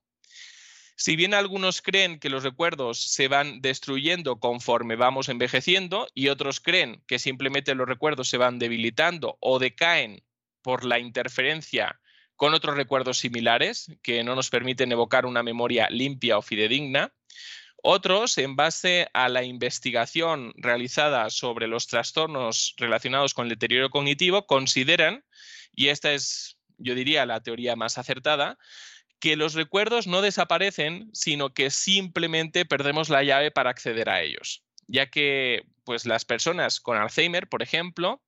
Si 0.96 1.16
bien 1.16 1.34
algunos 1.34 1.82
creen 1.82 2.20
que 2.20 2.30
los 2.30 2.44
recuerdos 2.44 3.00
se 3.00 3.28
van 3.28 3.60
destruyendo 3.60 4.38
conforme 4.38 4.96
vamos 4.96 5.28
envejeciendo 5.28 6.06
y 6.14 6.28
otros 6.28 6.60
creen 6.60 7.02
que 7.06 7.18
simplemente 7.18 7.74
los 7.74 7.88
recuerdos 7.88 8.28
se 8.28 8.38
van 8.38 8.58
debilitando 8.58 9.36
o 9.40 9.58
decaen 9.58 10.22
por 10.62 10.84
la 10.84 10.98
interferencia 10.98 12.00
con 12.36 12.54
otros 12.54 12.76
recuerdos 12.76 13.18
similares 13.18 13.90
que 14.02 14.24
no 14.24 14.34
nos 14.34 14.50
permiten 14.50 14.92
evocar 14.92 15.26
una 15.26 15.42
memoria 15.42 15.88
limpia 15.90 16.38
o 16.38 16.42
fidedigna, 16.42 17.12
otros, 17.86 18.38
en 18.38 18.56
base 18.56 19.08
a 19.12 19.28
la 19.28 19.42
investigación 19.44 20.54
realizada 20.56 21.28
sobre 21.28 21.66
los 21.66 21.86
trastornos 21.86 22.74
relacionados 22.78 23.34
con 23.34 23.44
el 23.44 23.50
deterioro 23.50 23.90
cognitivo, 23.90 24.46
consideran, 24.46 25.22
y 25.74 25.88
esta 25.88 26.14
es, 26.14 26.56
yo 26.78 26.94
diría, 26.94 27.26
la 27.26 27.42
teoría 27.42 27.76
más 27.76 27.98
acertada, 27.98 28.56
que 29.24 29.36
los 29.36 29.54
recuerdos 29.54 30.06
no 30.06 30.20
desaparecen, 30.20 31.08
sino 31.14 31.54
que 31.54 31.70
simplemente 31.70 32.66
perdemos 32.66 33.08
la 33.08 33.22
llave 33.22 33.50
para 33.50 33.70
acceder 33.70 34.10
a 34.10 34.20
ellos, 34.20 34.66
ya 34.86 35.06
que 35.08 35.64
pues 35.84 36.04
las 36.04 36.26
personas 36.26 36.78
con 36.78 36.98
Alzheimer, 36.98 37.48
por 37.48 37.62
ejemplo, 37.62 38.22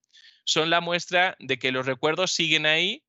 son 0.44 0.70
la 0.70 0.80
muestra 0.80 1.36
de 1.38 1.58
que 1.58 1.70
los 1.70 1.84
recuerdos 1.84 2.32
siguen 2.32 2.64
ahí 2.64 3.04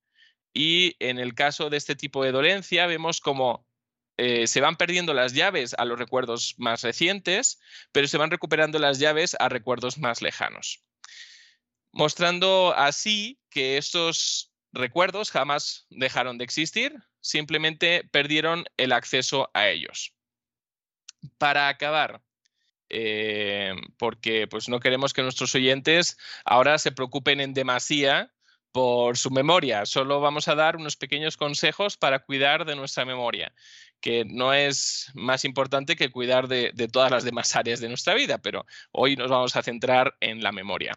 y 0.53 0.97
en 0.99 1.17
el 1.17 1.33
caso 1.33 1.69
de 1.69 1.77
este 1.77 1.95
tipo 1.95 2.25
de 2.25 2.33
dolencia 2.33 2.87
vemos 2.87 3.21
como 3.21 3.65
eh, 4.17 4.47
se 4.47 4.59
van 4.59 4.75
perdiendo 4.75 5.13
las 5.13 5.31
llaves 5.31 5.73
a 5.77 5.85
los 5.85 5.97
recuerdos 5.97 6.55
más 6.57 6.81
recientes, 6.81 7.57
pero 7.93 8.09
se 8.09 8.17
van 8.17 8.31
recuperando 8.31 8.79
las 8.79 8.99
llaves 8.99 9.37
a 9.39 9.47
recuerdos 9.47 9.97
más 9.97 10.21
lejanos, 10.21 10.83
mostrando 11.93 12.73
así 12.75 13.39
que 13.49 13.77
estos 13.77 14.51
recuerdos 14.73 15.31
jamás 15.31 15.87
dejaron 15.89 16.37
de 16.37 16.43
existir, 16.43 16.93
simplemente 17.27 18.07
perdieron 18.11 18.65
el 18.77 18.93
acceso 18.93 19.49
a 19.53 19.67
ellos. 19.67 20.13
Para 21.37 21.67
acabar, 21.67 22.21
eh, 22.89 23.73
porque 23.97 24.47
pues 24.47 24.69
no 24.69 24.79
queremos 24.79 25.13
que 25.13 25.21
nuestros 25.21 25.53
oyentes 25.55 26.17
ahora 26.45 26.77
se 26.77 26.91
preocupen 26.91 27.41
en 27.41 27.53
demasía 27.53 28.31
por 28.71 29.17
su 29.17 29.29
memoria. 29.29 29.85
Solo 29.85 30.21
vamos 30.21 30.47
a 30.47 30.55
dar 30.55 30.77
unos 30.77 30.95
pequeños 30.95 31.35
consejos 31.35 31.97
para 31.97 32.19
cuidar 32.19 32.65
de 32.65 32.75
nuestra 32.75 33.03
memoria, 33.03 33.53
que 33.99 34.23
no 34.23 34.53
es 34.53 35.11
más 35.13 35.43
importante 35.43 35.95
que 35.95 36.11
cuidar 36.11 36.47
de, 36.47 36.71
todas 36.91 37.11
las 37.11 37.23
demás 37.23 37.55
áreas 37.55 37.81
de 37.81 37.89
nuestra 37.89 38.13
vida, 38.13 38.37
pero 38.37 38.65
hoy 38.91 39.15
nos 39.17 39.29
vamos 39.29 39.55
a 39.55 39.63
centrar 39.63 40.15
en 40.21 40.43
la 40.43 40.51
memoria. 40.51 40.93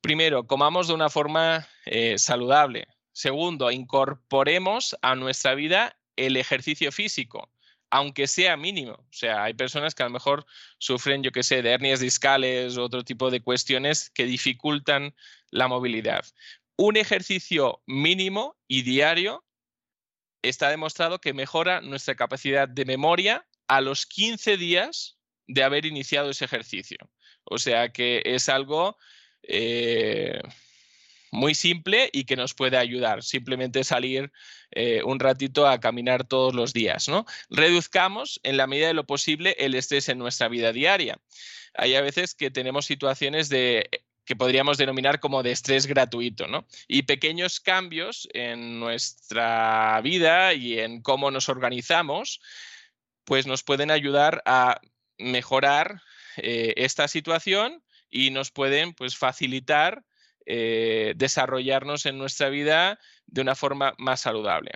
Primero, 0.00 0.46
comamos 0.46 0.88
de 0.88 0.94
una 0.94 1.10
forma 1.10 1.66
eh, 1.84 2.18
saludable. 2.18 2.86
Segundo, 3.18 3.72
incorporemos 3.72 4.96
a 5.02 5.16
nuestra 5.16 5.56
vida 5.56 5.98
el 6.14 6.36
ejercicio 6.36 6.92
físico, 6.92 7.50
aunque 7.90 8.28
sea 8.28 8.56
mínimo. 8.56 8.92
O 8.92 9.12
sea, 9.12 9.42
hay 9.42 9.54
personas 9.54 9.96
que 9.96 10.04
a 10.04 10.06
lo 10.06 10.12
mejor 10.12 10.46
sufren, 10.78 11.24
yo 11.24 11.32
qué 11.32 11.42
sé, 11.42 11.60
de 11.60 11.72
hernias 11.72 11.98
discales 11.98 12.76
o 12.76 12.84
otro 12.84 13.02
tipo 13.02 13.32
de 13.32 13.40
cuestiones 13.40 14.08
que 14.10 14.24
dificultan 14.24 15.16
la 15.50 15.66
movilidad. 15.66 16.24
Un 16.76 16.96
ejercicio 16.96 17.82
mínimo 17.86 18.56
y 18.68 18.82
diario 18.82 19.44
está 20.40 20.70
demostrado 20.70 21.20
que 21.20 21.34
mejora 21.34 21.80
nuestra 21.80 22.14
capacidad 22.14 22.68
de 22.68 22.84
memoria 22.84 23.44
a 23.66 23.80
los 23.80 24.06
15 24.06 24.56
días 24.58 25.18
de 25.48 25.64
haber 25.64 25.86
iniciado 25.86 26.30
ese 26.30 26.44
ejercicio. 26.44 26.98
O 27.42 27.58
sea 27.58 27.88
que 27.88 28.22
es 28.24 28.48
algo 28.48 28.96
eh, 29.42 30.40
muy 31.30 31.54
simple 31.54 32.10
y 32.12 32.24
que 32.24 32.36
nos 32.36 32.54
puede 32.54 32.76
ayudar. 32.76 33.22
Simplemente 33.22 33.84
salir 33.84 34.32
eh, 34.70 35.02
un 35.04 35.20
ratito 35.20 35.66
a 35.66 35.80
caminar 35.80 36.24
todos 36.24 36.54
los 36.54 36.72
días. 36.72 37.08
¿no? 37.08 37.26
Reduzcamos 37.50 38.40
en 38.42 38.56
la 38.56 38.66
medida 38.66 38.88
de 38.88 38.94
lo 38.94 39.06
posible 39.06 39.56
el 39.58 39.74
estrés 39.74 40.08
en 40.08 40.18
nuestra 40.18 40.48
vida 40.48 40.72
diaria. 40.72 41.18
Hay 41.74 41.94
a 41.94 42.00
veces 42.00 42.34
que 42.34 42.50
tenemos 42.50 42.86
situaciones 42.86 43.48
de 43.48 43.88
que 44.24 44.36
podríamos 44.36 44.76
denominar 44.76 45.20
como 45.20 45.42
de 45.42 45.52
estrés 45.52 45.86
gratuito, 45.86 46.46
¿no? 46.46 46.66
Y 46.86 47.04
pequeños 47.04 47.60
cambios 47.60 48.28
en 48.34 48.78
nuestra 48.78 49.98
vida 50.02 50.52
y 50.52 50.78
en 50.78 51.00
cómo 51.00 51.30
nos 51.30 51.48
organizamos, 51.48 52.42
pues 53.24 53.46
nos 53.46 53.62
pueden 53.62 53.90
ayudar 53.90 54.42
a 54.44 54.82
mejorar 55.16 56.02
eh, 56.36 56.74
esta 56.76 57.08
situación 57.08 57.82
y 58.10 58.28
nos 58.28 58.50
pueden 58.50 58.92
pues 58.92 59.16
facilitar 59.16 60.04
eh, 60.50 61.12
desarrollarnos 61.16 62.06
en 62.06 62.16
nuestra 62.16 62.48
vida 62.48 62.98
de 63.26 63.42
una 63.42 63.54
forma 63.54 63.94
más 63.98 64.20
saludable. 64.22 64.70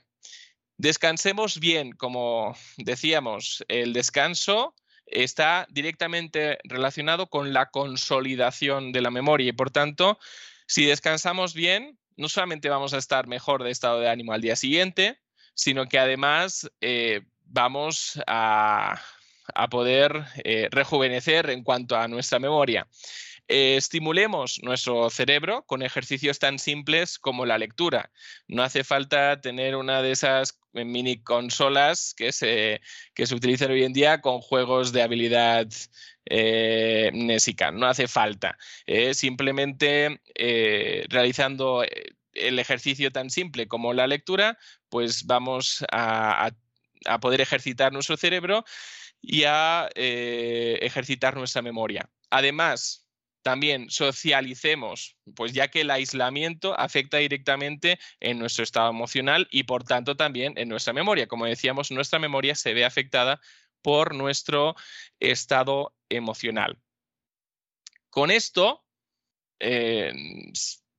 Descansemos 0.77 1.61
bien, 1.61 1.93
como 1.93 2.55
decíamos, 2.77 3.65
el 3.69 3.95
descanso 3.95 4.75
está 5.07 5.67
directamente 5.71 6.59
relacionado 6.65 7.29
con 7.29 7.55
la 7.55 7.71
consolidación 7.71 8.93
de 8.93 9.01
la 9.01 9.11
memoria 9.11 9.49
y 9.49 9.53
por 9.53 9.71
tanto, 9.71 10.19
si 10.67 10.85
descansamos 10.85 11.55
bien, 11.55 11.99
no 12.17 12.29
solamente 12.29 12.69
vamos 12.69 12.93
a 12.93 12.99
estar 12.99 13.27
mejor 13.27 13.65
de 13.65 13.71
estado 13.71 13.99
de 14.01 14.11
ánimo 14.11 14.35
al 14.35 14.43
día 14.43 14.57
siguiente, 14.57 15.21
sino 15.55 15.87
que 15.87 15.99
además 15.99 16.71
eh, 16.83 17.23
vamos 17.45 18.21
a, 18.27 19.01
poder 19.71 20.25
eh, 20.45 20.69
rejuvenecer 20.71 21.49
en 21.49 21.63
cuanto 21.63 21.97
a 21.97 22.09
nuestra 22.09 22.39
memoria. 22.39 22.87
Eh, 23.49 23.77
estimulemos 23.77 24.61
nuestro 24.63 25.11
cerebro 25.11 25.65
con 25.67 25.83
ejercicios 25.83 26.39
tan 26.39 26.59
simples 26.59 27.19
como 27.19 27.45
la 27.47 27.59
lectura. 27.59 28.11
No 28.49 28.63
hace 28.63 28.85
falta 28.85 29.41
tener 29.41 29.77
una 29.77 30.01
de 30.03 30.13
esas 30.13 30.59
mini 30.73 31.23
consolas 31.23 32.15
que 32.15 32.33
se, 32.33 32.81
que 33.15 33.27
se 33.27 33.35
utilizan 33.35 33.71
hoy 33.71 33.85
en 33.85 33.93
día 33.93 34.21
con 34.21 34.41
juegos 34.41 34.93
de 34.93 35.03
habilidad 35.03 35.69
eh, 36.25 37.11
No 37.73 37.87
hace 37.87 38.09
falta. 38.09 38.57
Eh, 38.87 39.15
simplemente 39.15 40.21
eh, 40.35 41.05
realizando 41.09 41.85
el 42.33 42.59
ejercicio 42.59 43.11
tan 43.13 43.31
simple 43.31 43.69
como 43.69 43.93
la 43.93 44.07
lectura, 44.07 44.59
pues 44.89 45.27
vamos 45.27 45.85
a, 45.93 46.53
a 47.07 47.21
poder 47.21 47.41
ejercitar 47.41 47.93
nuestro 47.93 48.17
cerebro 48.17 48.65
y 49.21 49.45
a 49.45 49.89
ejercitar 49.95 51.37
nuestra 51.37 51.63
memoria. 51.63 52.11
Además, 52.31 53.02
también 53.43 53.91
socialicemos, 53.91 55.17
pues 55.35 55.53
ya 55.53 55.69
que 55.69 55.83
el 55.83 55.91
aislamiento 55.91 56.79
afecta 56.79 57.19
directamente 57.19 57.99
en 58.21 58.39
nuestro 58.39 58.65
estado 58.65 58.91
emocional 58.91 59.49
y 59.51 59.65
por 59.65 59.85
tanto 59.85 60.17
también 60.17 60.55
en 60.57 60.69
nuestra 60.69 60.93
memoria. 60.93 61.27
Como 61.27 61.47
decíamos, 61.47 61.91
nuestra 61.91 62.19
memoria 62.19 62.55
se 62.55 62.73
ve 62.73 62.85
afectada 62.85 63.41
por 63.83 64.15
nuestro 64.15 64.77
estado 65.21 65.95
emocional. 66.09 66.79
Con 68.11 68.31
esto, 68.31 68.85
eh, 69.59 70.13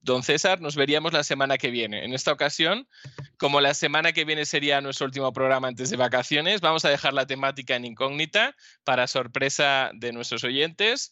don 0.02 0.22
César, 0.22 0.60
nos 0.60 0.76
veríamos 0.76 1.14
la 1.14 1.24
semana 1.24 1.58
que 1.58 1.72
viene. 1.72 2.04
En 2.04 2.14
esta 2.14 2.34
ocasión, 2.34 2.90
como 3.38 3.62
la 3.62 3.74
semana 3.74 4.12
que 4.12 4.26
viene 4.26 4.46
sería 4.46 4.82
nuestro 4.82 5.06
último 5.06 5.32
programa 5.32 5.70
antes 5.70 5.90
de 5.90 5.98
vacaciones, 5.98 6.60
vamos 6.60 6.84
a 6.84 6.90
dejar 6.90 7.14
la 7.14 7.26
temática 7.26 7.76
en 7.76 7.86
incógnita 7.86 8.56
para 8.84 9.08
sorpresa 9.08 9.92
de 9.94 10.12
nuestros 10.12 10.44
oyentes 10.44 11.12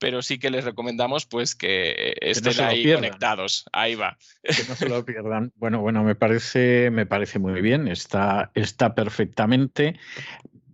pero 0.00 0.22
sí 0.22 0.38
que 0.38 0.50
les 0.50 0.64
recomendamos 0.64 1.26
pues 1.26 1.54
que 1.54 2.16
estén 2.20 2.64
ahí 2.64 2.92
conectados. 2.92 3.64
Ahí 3.72 3.94
va. 3.94 4.18
Que 4.42 4.64
no 4.68 4.74
se 4.74 4.88
lo 4.88 5.04
pierdan. 5.04 5.52
Bueno, 5.56 5.80
bueno, 5.80 6.02
me 6.02 6.16
parece, 6.16 6.90
me 6.90 7.06
parece 7.06 7.38
muy 7.38 7.60
bien, 7.60 7.86
está, 7.86 8.50
está 8.54 8.94
perfectamente. 8.94 9.94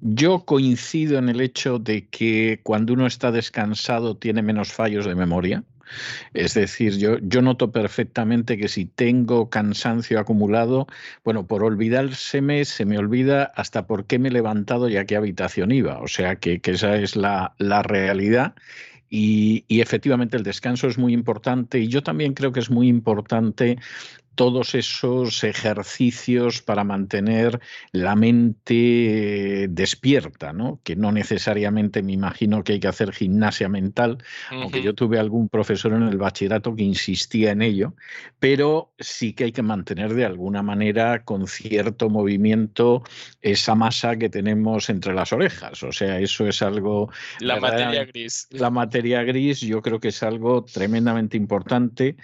Yo 0.00 0.44
coincido 0.44 1.18
en 1.18 1.28
el 1.28 1.40
hecho 1.40 1.78
de 1.78 2.06
que 2.06 2.60
cuando 2.62 2.92
uno 2.92 3.06
está 3.06 3.32
descansado 3.32 4.16
tiene 4.16 4.42
menos 4.42 4.72
fallos 4.72 5.04
de 5.04 5.16
memoria. 5.16 5.64
Es 6.34 6.54
decir, 6.54 6.96
yo, 6.98 7.18
yo 7.18 7.42
noto 7.42 7.70
perfectamente 7.70 8.56
que 8.58 8.68
si 8.68 8.86
tengo 8.86 9.50
cansancio 9.50 10.18
acumulado, 10.18 10.86
bueno, 11.24 11.46
por 11.46 11.62
olvidárseme, 11.62 12.64
se 12.64 12.84
me 12.84 12.98
olvida 12.98 13.44
hasta 13.54 13.86
por 13.86 14.06
qué 14.06 14.18
me 14.18 14.28
he 14.28 14.32
levantado 14.32 14.88
y 14.88 14.96
a 14.96 15.04
qué 15.04 15.16
habitación 15.16 15.70
iba. 15.70 15.98
O 15.98 16.08
sea 16.08 16.36
que, 16.36 16.60
que 16.60 16.72
esa 16.72 16.96
es 16.96 17.16
la, 17.16 17.54
la 17.58 17.82
realidad 17.82 18.54
y, 19.08 19.64
efectivamente 19.68 20.36
el 20.36 20.42
descanso 20.42 20.88
es 20.88 20.98
muy 20.98 21.12
importante. 21.12 21.78
Y 21.78 21.88
yo 21.88 22.02
también 22.02 22.34
creo 22.34 22.52
que 22.52 22.60
es 22.60 22.70
muy 22.70 22.88
importante 22.88 23.78
todos 24.36 24.74
esos 24.74 25.42
ejercicios 25.42 26.62
para 26.62 26.84
mantener 26.84 27.60
la 27.90 28.14
mente 28.14 29.66
despierta, 29.70 30.52
¿no? 30.52 30.78
que 30.84 30.94
no 30.94 31.10
necesariamente 31.10 32.02
me 32.02 32.12
imagino 32.12 32.62
que 32.62 32.74
hay 32.74 32.80
que 32.80 32.88
hacer 32.88 33.12
gimnasia 33.12 33.68
mental, 33.68 34.18
aunque 34.50 34.82
yo 34.82 34.94
tuve 34.94 35.18
algún 35.18 35.48
profesor 35.48 35.94
en 35.94 36.02
el 36.02 36.18
bachillerato 36.18 36.76
que 36.76 36.84
insistía 36.84 37.50
en 37.50 37.62
ello, 37.62 37.94
pero 38.38 38.92
sí 38.98 39.32
que 39.32 39.44
hay 39.44 39.52
que 39.52 39.62
mantener 39.62 40.14
de 40.14 40.26
alguna 40.26 40.62
manera 40.62 41.24
con 41.24 41.46
cierto 41.46 42.10
movimiento 42.10 43.02
esa 43.40 43.74
masa 43.74 44.16
que 44.16 44.28
tenemos 44.28 44.90
entre 44.90 45.14
las 45.14 45.32
orejas. 45.32 45.82
O 45.82 45.92
sea, 45.92 46.20
eso 46.20 46.46
es 46.46 46.60
algo... 46.60 47.10
La 47.40 47.58
materia 47.58 48.04
gris. 48.04 48.48
La 48.50 48.70
materia 48.70 49.22
gris 49.22 49.60
yo 49.60 49.80
creo 49.80 49.98
que 49.98 50.08
es 50.08 50.22
algo 50.22 50.64
tremendamente 50.64 51.38
importante 51.38 52.16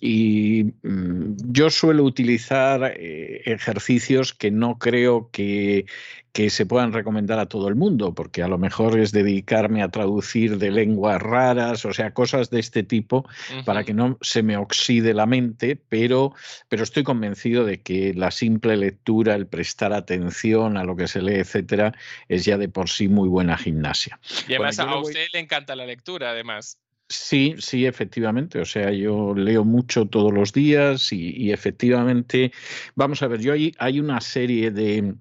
y 0.00 0.64
mm, 0.82 1.36
yo 1.52 1.59
suelo 1.68 2.04
utilizar 2.04 2.94
eh, 2.96 3.42
ejercicios 3.44 4.32
que 4.32 4.50
no 4.50 4.78
creo 4.78 5.28
que, 5.30 5.84
que 6.32 6.48
se 6.48 6.64
puedan 6.64 6.92
recomendar 6.92 7.38
a 7.38 7.46
todo 7.46 7.68
el 7.68 7.74
mundo, 7.74 8.14
porque 8.14 8.42
a 8.42 8.48
lo 8.48 8.56
mejor 8.56 8.98
es 8.98 9.10
dedicarme 9.10 9.82
a 9.82 9.90
traducir 9.90 10.58
de 10.58 10.70
lenguas 10.70 11.20
raras, 11.20 11.84
o 11.84 11.92
sea, 11.92 12.14
cosas 12.14 12.50
de 12.50 12.60
este 12.60 12.82
tipo, 12.82 13.28
para 13.64 13.84
que 13.84 13.94
no 13.94 14.16
se 14.20 14.42
me 14.42 14.56
oxide 14.56 15.12
la 15.12 15.26
mente, 15.26 15.76
pero, 15.88 16.32
pero 16.68 16.84
estoy 16.84 17.02
convencido 17.02 17.64
de 17.64 17.82
que 17.82 18.14
la 18.14 18.30
simple 18.30 18.76
lectura, 18.76 19.34
el 19.34 19.46
prestar 19.46 19.92
atención 19.92 20.76
a 20.76 20.84
lo 20.84 20.96
que 20.96 21.08
se 21.08 21.20
lee, 21.20 21.40
etcétera, 21.40 21.92
es 22.28 22.44
ya 22.44 22.56
de 22.58 22.68
por 22.68 22.88
sí 22.88 23.08
muy 23.08 23.28
buena 23.28 23.58
gimnasia. 23.58 24.20
Y 24.46 24.54
además 24.54 24.78
a 24.78 24.96
usted 24.96 25.26
le 25.32 25.40
encanta 25.40 25.74
la 25.74 25.84
lectura, 25.84 26.30
además. 26.30 26.78
Sí, 27.12 27.56
sí, 27.58 27.86
efectivamente. 27.86 28.60
O 28.60 28.64
sea, 28.64 28.92
yo 28.92 29.34
leo 29.34 29.64
mucho 29.64 30.06
todos 30.06 30.32
los 30.32 30.52
días 30.52 31.12
y, 31.12 31.50
efectivamente, 31.50 32.52
vamos 32.94 33.22
a 33.22 33.26
ver, 33.28 33.40
yo 33.40 33.52
hay, 33.52 33.72
hay 33.78 33.98
una 33.98 34.20
serie 34.20 34.70
de, 34.70 35.16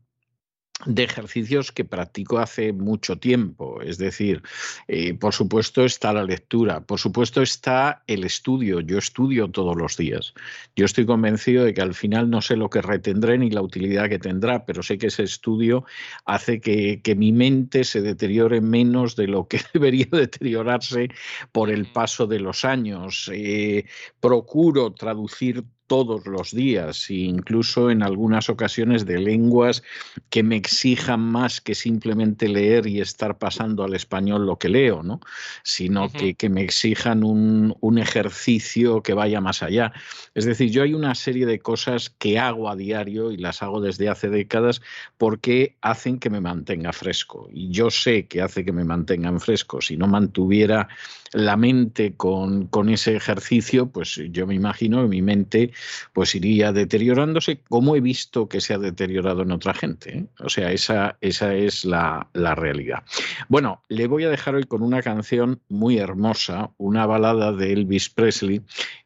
de 0.85 1.03
ejercicios 1.03 1.71
que 1.71 1.83
practico 1.83 2.39
hace 2.39 2.71
mucho 2.71 3.17
tiempo. 3.17 3.81
Es 3.81 3.97
decir, 3.97 4.41
eh, 4.87 5.13
por 5.13 5.33
supuesto 5.33 5.83
está 5.83 6.13
la 6.13 6.23
lectura, 6.23 6.81
por 6.81 6.99
supuesto 6.99 7.41
está 7.41 8.03
el 8.07 8.23
estudio. 8.23 8.79
Yo 8.79 8.97
estudio 8.97 9.49
todos 9.49 9.75
los 9.75 9.97
días. 9.97 10.33
Yo 10.75 10.85
estoy 10.85 11.05
convencido 11.05 11.65
de 11.65 11.73
que 11.73 11.81
al 11.81 11.93
final 11.93 12.29
no 12.29 12.41
sé 12.41 12.55
lo 12.55 12.69
que 12.69 12.81
retendré 12.81 13.37
ni 13.37 13.49
la 13.49 13.61
utilidad 13.61 14.07
que 14.07 14.19
tendrá, 14.19 14.65
pero 14.65 14.81
sé 14.81 14.97
que 14.97 15.07
ese 15.07 15.23
estudio 15.23 15.83
hace 16.25 16.61
que, 16.61 17.01
mi 17.19 17.33
mente 17.33 17.83
se 17.83 18.01
deteriore 18.01 18.61
menos 18.61 19.15
de 19.15 19.27
lo 19.27 19.47
que 19.47 19.59
debería 19.73 20.07
deteriorarse 20.09 21.09
por 21.51 21.69
el 21.69 21.91
paso 21.91 22.27
de 22.27 22.39
los 22.39 22.63
años. 22.63 23.29
Eh, 23.33 23.85
procuro 24.21 24.93
traducir 24.93 25.65
todos 25.89 26.27
los 26.27 26.51
días 26.51 27.09
e 27.09 27.15
incluso 27.15 27.89
en 27.89 28.03
algunas 28.03 28.47
ocasiones 28.47 29.07
de 29.07 29.17
lenguas 29.17 29.81
que 30.29 30.43
me 30.43 30.55
exijan 30.55 31.19
más 31.19 31.61
que 31.61 31.73
simplemente 31.73 32.47
leer 32.47 32.85
y 32.85 33.01
estar 33.01 33.39
pasando 33.39 33.83
al 33.83 33.95
español 33.95 34.45
lo 34.45 34.57
que 34.57 34.69
leo, 34.69 35.01
¿no? 35.01 35.19
sino 35.63 36.11
que, 36.11 36.35
que, 36.35 36.47
me 36.47 36.61
exijan 36.61 37.23
un, 37.23 37.75
un, 37.81 37.97
ejercicio 37.97 39.01
que 39.01 39.15
vaya 39.15 39.41
más 39.41 39.63
allá. 39.63 39.91
Es 40.35 40.45
decir, 40.45 40.69
yo 40.69 40.83
hay 40.83 40.93
una 40.93 41.15
serie 41.15 41.47
de 41.47 41.59
cosas 41.59 42.11
que 42.11 42.37
hago 42.37 42.69
a 42.69 42.75
diario 42.75 43.31
y 43.31 43.37
las 43.37 43.63
hago 43.63 43.81
desde 43.81 44.09
hace 44.09 44.29
décadas 44.29 44.81
porque 45.17 45.75
hacen 45.81 46.19
que 46.19 46.29
me 46.29 46.39
mantenga 46.39 46.93
fresco. 46.93 47.49
Y 47.51 47.71
yo 47.71 47.89
sé 47.89 48.27
que 48.27 48.43
hace 48.43 48.63
que 48.63 48.71
me 48.71 48.83
mantengan 48.83 49.39
fresco. 49.39 49.81
Si 49.81 49.97
no 49.97 50.07
mantuviera 50.07 50.87
la 51.33 51.57
mente 51.57 52.15
con, 52.15 52.67
con 52.67 52.89
ese 52.89 53.15
ejercicio, 53.15 53.89
pues 53.89 54.19
yo 54.31 54.47
me 54.47 54.55
imagino 54.55 55.01
que 55.01 55.07
mi 55.07 55.21
mente 55.21 55.71
pues 56.13 56.35
iría 56.35 56.71
deteriorándose 56.71 57.61
como 57.69 57.95
he 57.95 58.01
visto 58.01 58.47
que 58.47 58.61
se 58.61 58.73
ha 58.73 58.77
deteriorado 58.77 59.43
en 59.43 59.51
otra 59.51 59.73
gente. 59.73 60.17
¿eh? 60.17 60.25
O 60.39 60.49
sea, 60.49 60.71
esa, 60.71 61.17
esa 61.21 61.53
es 61.53 61.85
la, 61.85 62.29
la, 62.33 62.55
realidad. 62.55 63.03
Bueno, 63.47 63.83
le 63.89 64.07
voy 64.07 64.23
a 64.23 64.29
dejar 64.29 64.55
hoy 64.55 64.63
con 64.63 64.81
una 64.81 65.01
canción 65.01 65.61
muy 65.69 65.97
hermosa, 65.97 66.71
una 66.77 67.05
balada 67.05 67.51
de 67.51 67.73
Elvis 67.73 68.09
Presley, 68.09 68.61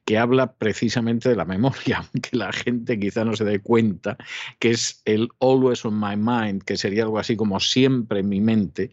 que 0.05 0.17
habla 0.17 0.53
precisamente 0.53 1.29
de 1.29 1.35
la 1.35 1.45
memoria, 1.45 1.97
aunque 2.13 2.35
la 2.37 2.51
gente 2.51 2.99
quizá 2.99 3.23
no 3.23 3.35
se 3.35 3.45
dé 3.45 3.59
cuenta, 3.59 4.17
que 4.59 4.71
es 4.71 5.01
el 5.05 5.29
Always 5.39 5.85
on 5.85 5.99
My 5.99 6.15
Mind, 6.17 6.63
que 6.63 6.77
sería 6.77 7.03
algo 7.03 7.19
así 7.19 7.35
como 7.35 7.59
siempre 7.59 8.19
en 8.19 8.29
mi 8.29 8.41
mente, 8.41 8.91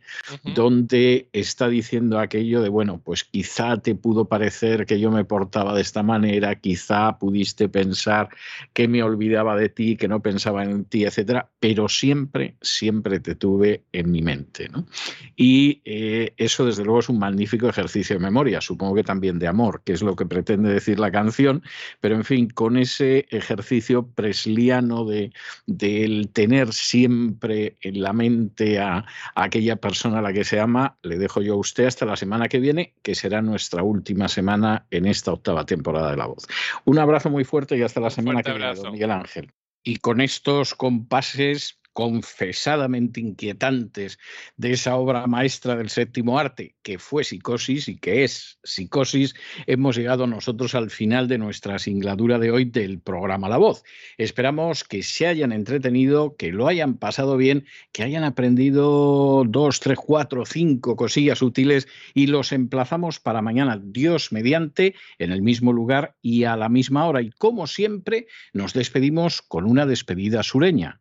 donde 0.54 1.28
está 1.32 1.68
diciendo 1.68 2.18
aquello 2.18 2.62
de, 2.62 2.68
bueno, 2.68 3.00
pues 3.04 3.24
quizá 3.24 3.78
te 3.78 3.94
pudo 3.94 4.26
parecer 4.26 4.86
que 4.86 5.00
yo 5.00 5.10
me 5.10 5.24
portaba 5.24 5.74
de 5.74 5.82
esta 5.82 6.02
manera, 6.02 6.54
quizá 6.54 7.18
pudiste 7.18 7.68
pensar 7.68 8.28
que 8.72 8.86
me 8.88 9.02
olvidaba 9.02 9.56
de 9.56 9.68
ti, 9.68 9.96
que 9.96 10.08
no 10.08 10.20
pensaba 10.20 10.64
en 10.64 10.84
ti, 10.84 11.04
etcétera, 11.04 11.50
pero 11.58 11.88
siempre, 11.88 12.56
siempre 12.60 13.20
te 13.20 13.34
tuve 13.34 13.84
en 13.92 14.10
mi 14.10 14.22
mente. 14.22 14.68
¿no? 14.68 14.86
Y 15.36 15.82
eh, 15.84 16.34
eso, 16.36 16.66
desde 16.66 16.84
luego, 16.84 17.00
es 17.00 17.08
un 17.08 17.18
magnífico 17.18 17.68
ejercicio 17.68 18.16
de 18.16 18.20
memoria, 18.20 18.60
supongo 18.60 18.94
que 18.94 19.04
también 19.04 19.38
de 19.38 19.48
amor, 19.48 19.82
que 19.84 19.92
es 19.92 20.02
lo 20.02 20.14
que 20.14 20.26
pretende 20.26 20.72
decir 20.72 20.99
la 21.00 21.10
canción, 21.10 21.62
pero 22.00 22.14
en 22.14 22.24
fin, 22.24 22.48
con 22.48 22.76
ese 22.76 23.26
ejercicio 23.30 24.06
presliano 24.06 25.04
de, 25.04 25.32
del 25.66 26.28
tener 26.32 26.72
siempre 26.72 27.76
en 27.80 28.00
la 28.02 28.12
mente 28.12 28.78
a, 28.78 28.98
a, 28.98 29.04
aquella 29.34 29.76
persona 29.76 30.18
a 30.18 30.22
la 30.22 30.32
que 30.32 30.44
se 30.44 30.60
ama, 30.60 30.96
le 31.02 31.18
dejo 31.18 31.42
yo 31.42 31.54
a 31.54 31.58
usted 31.58 31.86
hasta 31.86 32.06
la 32.06 32.16
semana 32.16 32.48
que 32.48 32.60
viene, 32.60 32.94
que 33.02 33.14
será 33.14 33.42
nuestra 33.42 33.82
última 33.82 34.28
semana 34.28 34.86
en 34.90 35.06
esta 35.06 35.32
octava 35.32 35.66
temporada 35.66 36.10
de 36.10 36.16
La 36.16 36.26
Voz. 36.26 36.46
Un 36.84 36.98
abrazo 36.98 37.30
muy 37.30 37.44
fuerte 37.44 37.76
y 37.76 37.82
hasta 37.82 38.00
la 38.00 38.10
semana 38.10 38.42
que 38.42 38.52
viene, 38.52 38.74
don 38.74 38.92
Miguel 38.92 39.10
Ángel. 39.10 39.50
Y 39.82 39.96
con 39.96 40.20
estos 40.20 40.74
compases 40.74 41.79
confesadamente 41.92 43.20
inquietantes 43.20 44.18
de 44.56 44.72
esa 44.72 44.96
obra 44.96 45.26
maestra 45.26 45.76
del 45.76 45.90
séptimo 45.90 46.38
arte, 46.38 46.76
que 46.82 46.98
fue 46.98 47.24
psicosis 47.24 47.88
y 47.88 47.98
que 47.98 48.24
es 48.24 48.58
psicosis, 48.62 49.34
hemos 49.66 49.96
llegado 49.96 50.26
nosotros 50.26 50.74
al 50.74 50.90
final 50.90 51.28
de 51.28 51.38
nuestra 51.38 51.78
singladura 51.78 52.38
de 52.38 52.50
hoy 52.50 52.64
del 52.64 53.00
programa 53.00 53.48
La 53.48 53.56
Voz. 53.56 53.82
Esperamos 54.18 54.84
que 54.84 55.02
se 55.02 55.26
hayan 55.26 55.52
entretenido, 55.52 56.36
que 56.36 56.52
lo 56.52 56.68
hayan 56.68 56.96
pasado 56.96 57.36
bien, 57.36 57.66
que 57.92 58.02
hayan 58.02 58.24
aprendido 58.24 59.44
dos, 59.46 59.80
tres, 59.80 59.98
cuatro, 59.98 60.46
cinco 60.46 60.96
cosillas 60.96 61.42
útiles 61.42 61.88
y 62.14 62.26
los 62.28 62.52
emplazamos 62.52 63.20
para 63.20 63.42
mañana, 63.42 63.80
Dios 63.82 64.32
mediante, 64.32 64.94
en 65.18 65.32
el 65.32 65.42
mismo 65.42 65.72
lugar 65.72 66.16
y 66.22 66.44
a 66.44 66.56
la 66.56 66.68
misma 66.68 67.06
hora. 67.06 67.22
Y 67.22 67.30
como 67.30 67.66
siempre, 67.66 68.26
nos 68.52 68.72
despedimos 68.72 69.42
con 69.42 69.64
una 69.64 69.86
despedida 69.86 70.42
sureña. 70.42 71.00